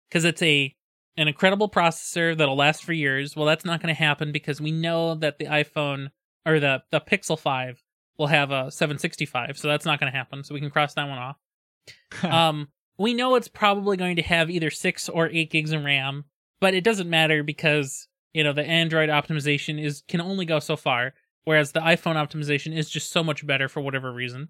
[0.09, 0.73] because it's a
[1.17, 3.35] an incredible processor that'll last for years.
[3.35, 6.09] Well, that's not going to happen because we know that the iPhone
[6.45, 7.83] or the the Pixel 5
[8.17, 10.43] will have a 765, so that's not going to happen.
[10.43, 11.37] So we can cross that one off.
[12.23, 16.25] um, we know it's probably going to have either six or eight gigs of RAM,
[16.59, 20.75] but it doesn't matter because you know the Android optimization is can only go so
[20.75, 21.13] far,
[21.43, 24.49] whereas the iPhone optimization is just so much better for whatever reason.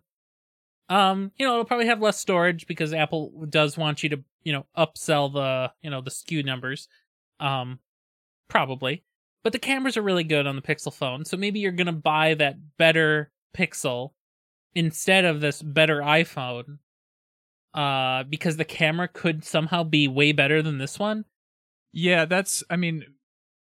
[0.88, 4.54] Um, you know, it'll probably have less storage because Apple does want you to, you
[4.54, 6.88] know, upsell the, you know, the SKU numbers.
[7.40, 7.80] Um,
[8.48, 9.04] probably.
[9.44, 12.36] But the cameras are really good on the Pixel phone, so maybe you're gonna buy
[12.36, 14.12] that better Pixel
[14.74, 16.80] instead of this better iPhone.
[17.74, 21.26] Uh, because the camera could somehow be way better than this one.
[21.92, 23.04] Yeah, that's I mean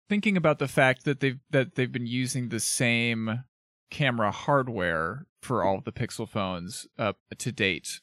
[0.09, 3.45] thinking about the fact that they've that they've been using the same
[3.91, 8.01] camera hardware for all of the Pixel phones up to date.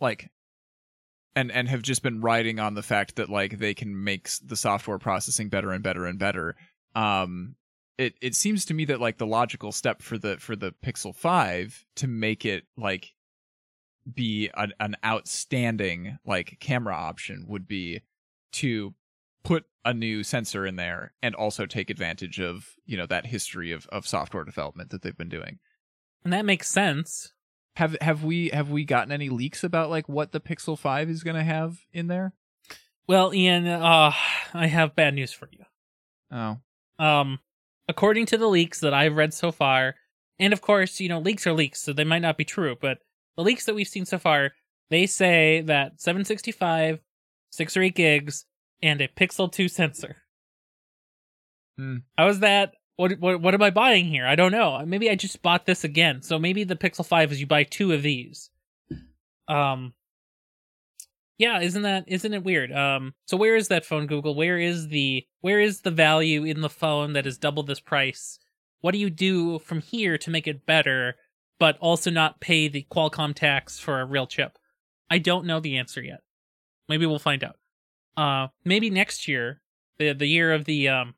[0.00, 0.30] Like
[1.36, 4.56] and and have just been riding on the fact that like they can make the
[4.56, 6.56] software processing better and better and better.
[6.94, 7.54] Um
[8.02, 11.14] it it seems to me that like the logical step for the for the Pixel
[11.14, 13.14] 5 to make it like
[14.12, 18.02] be an, an outstanding like camera option would be
[18.52, 18.94] to
[19.44, 23.72] put a new sensor in there and also take advantage of you know that history
[23.72, 25.58] of, of software development that they've been doing
[26.24, 27.32] And that makes sense.
[27.76, 31.22] have have we have we gotten any leaks about like what the pixel 5 is
[31.22, 32.32] going to have in there
[33.06, 34.12] Well, Ian, uh,
[34.54, 35.64] I have bad news for you.
[36.30, 36.58] oh
[37.04, 37.38] Um,
[37.88, 39.96] according to the leaks that I've read so far,
[40.38, 42.98] and of course, you know, leaks are leaks, so they might not be true, but
[43.36, 44.52] the leaks that we've seen so far,
[44.90, 47.00] they say that 765,
[47.50, 48.46] 6 or 8 gigs,
[48.82, 50.16] and a Pixel 2 sensor.
[51.78, 51.98] Hmm.
[52.18, 52.74] How is that?
[52.96, 54.26] What, what what am I buying here?
[54.26, 54.84] I don't know.
[54.84, 56.22] Maybe I just bought this again.
[56.22, 58.50] So maybe the Pixel 5 is you buy two of these.
[59.48, 59.94] Um
[61.42, 62.70] Yeah, isn't that isn't it weird?
[62.70, 64.36] Um so where is that phone Google?
[64.36, 68.38] Where is the where is the value in the phone that is double this price?
[68.80, 71.16] What do you do from here to make it better
[71.58, 74.56] but also not pay the Qualcomm tax for a real chip?
[75.10, 76.20] I don't know the answer yet.
[76.88, 77.56] Maybe we'll find out.
[78.16, 79.60] Uh maybe next year,
[79.98, 81.16] the the year of the um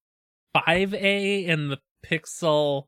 [0.56, 2.84] 5A and the Pixel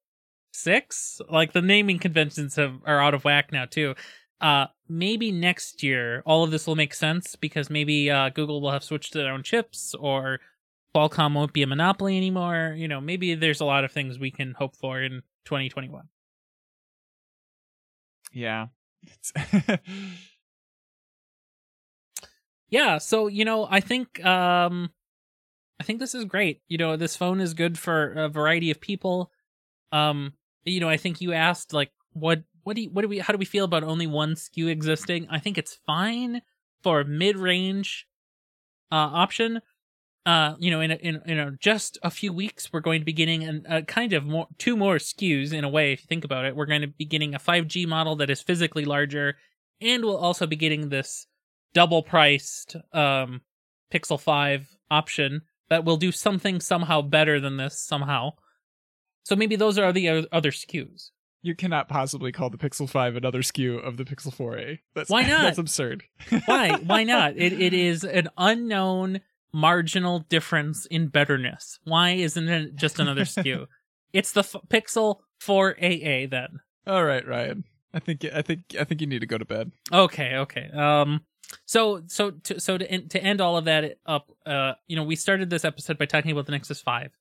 [0.54, 1.20] six.
[1.30, 3.94] Like the naming conventions have are out of whack now too.
[4.40, 8.70] Uh, maybe next year all of this will make sense because maybe uh, Google will
[8.70, 10.40] have switched to their own chips or
[10.94, 12.74] Qualcomm won't be a monopoly anymore.
[12.76, 16.08] You know, maybe there's a lot of things we can hope for in 2021.
[18.32, 18.66] Yeah.
[22.68, 24.90] Yeah so you know i think um
[25.80, 28.80] i think this is great you know this phone is good for a variety of
[28.80, 29.30] people
[29.92, 30.32] um
[30.64, 33.32] you know i think you asked like what what do you, what do we how
[33.32, 36.42] do we feel about only one SKU existing i think it's fine
[36.82, 38.08] for a mid-range
[38.90, 39.60] uh option
[40.26, 43.04] uh you know in a, in in a, just a few weeks we're going to
[43.04, 46.06] be getting an, a kind of more two more SKUs in a way if you
[46.08, 49.36] think about it we're going to be getting a 5G model that is physically larger
[49.80, 51.28] and we'll also be getting this
[51.72, 53.42] double priced um
[53.92, 58.32] Pixel 5 option that will do something somehow better than this somehow.
[59.22, 61.10] So maybe those are the other SKUs.
[61.46, 64.80] You cannot possibly call the Pixel 5 another SKU of the Pixel 4a.
[64.96, 65.42] That's Why not?
[65.42, 66.02] That's absurd.
[66.46, 66.76] Why?
[66.84, 67.36] Why not?
[67.36, 69.20] It it is an unknown
[69.52, 71.78] marginal difference in betterness.
[71.84, 73.66] Why isn't it just another SKU?
[74.12, 76.58] It's the f- Pixel 4AA then.
[76.84, 77.62] All right, Ryan.
[77.94, 79.70] I think I think I think you need to go to bed.
[79.92, 80.68] Okay, okay.
[80.74, 81.20] Um
[81.64, 85.04] so so to so to en- to end all of that up uh you know,
[85.04, 87.12] we started this episode by talking about the Nexus 5.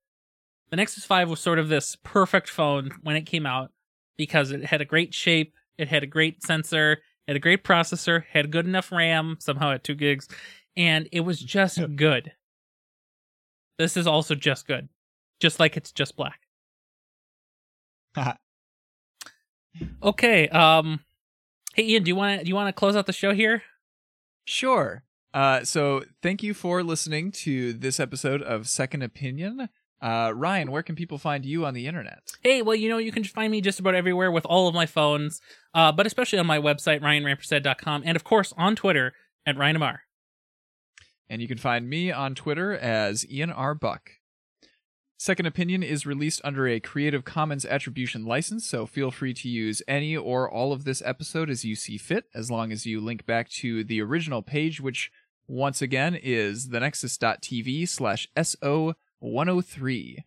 [0.72, 3.72] The Nexus 5 was sort of this perfect phone when it came out
[4.18, 7.64] because it had a great shape, it had a great sensor, it had a great
[7.64, 10.28] processor, had good enough RAM, somehow at 2 gigs,
[10.78, 11.88] and it was just Yeah.
[11.88, 12.34] good.
[13.78, 14.88] This is also just good.
[15.40, 16.40] Just like it's just black.
[20.02, 21.02] Okay, um
[21.74, 23.64] Hey Ian, do you want to do you want to close out the show here?
[24.46, 25.04] Sure.
[25.34, 29.68] Uh, so thank you for listening to this episode of Second Opinion.
[30.02, 32.20] Uh, Ryan, where can people find you on the internet?
[32.42, 34.86] Hey, well, you know, you can find me just about everywhere with all of my
[34.86, 35.42] phones,
[35.74, 39.14] uh, but especially on my website, ryanrampersad.com, and of course on Twitter
[39.46, 40.02] at Ryan Amar.
[41.30, 43.74] And you can find me on Twitter as Ian R.
[43.74, 44.12] Buck.
[45.18, 49.82] Second Opinion is released under a Creative Commons Attribution license, so feel free to use
[49.88, 53.26] any or all of this episode as you see fit, as long as you link
[53.26, 55.10] back to the original page, which
[55.48, 58.28] once again is thenexus.tv slash
[59.24, 60.24] SO103.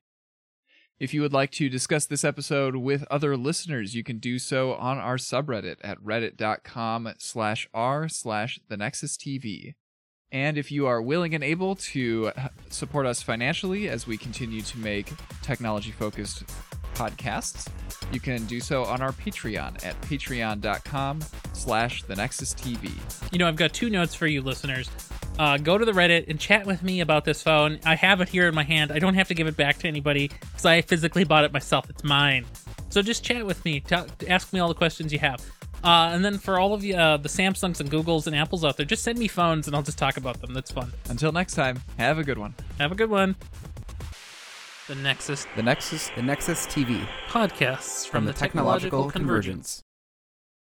[0.98, 4.74] If you would like to discuss this episode with other listeners, you can do so
[4.74, 9.74] on our subreddit at reddit.com slash r slash thenexustv.
[10.30, 12.32] And if you are willing and able to
[12.68, 15.10] support us financially as we continue to make
[15.42, 16.44] technology focused
[16.94, 17.68] podcasts,
[18.12, 21.20] you can do so on our Patreon at patreon.com
[21.52, 22.90] slash the Nexus TV.
[23.32, 24.90] You know, I've got two notes for you listeners.
[25.38, 27.78] Uh, go to the Reddit and chat with me about this phone.
[27.84, 28.90] I have it here in my hand.
[28.90, 31.88] I don't have to give it back to anybody because I physically bought it myself.
[31.88, 32.44] It's mine.
[32.88, 33.80] So just chat with me.
[33.80, 35.40] Tell ask me all the questions you have.
[35.84, 38.76] Uh, and then for all of you, uh, the Samsungs and Googles and Apples out
[38.76, 40.52] there, just send me phones and I'll just talk about them.
[40.52, 40.92] That's fun.
[41.08, 42.54] Until next time, have a good one.
[42.78, 43.36] Have a good one.
[44.88, 49.82] The Nexus The Nexus, the Nexus TV podcasts from the Technological Convergence.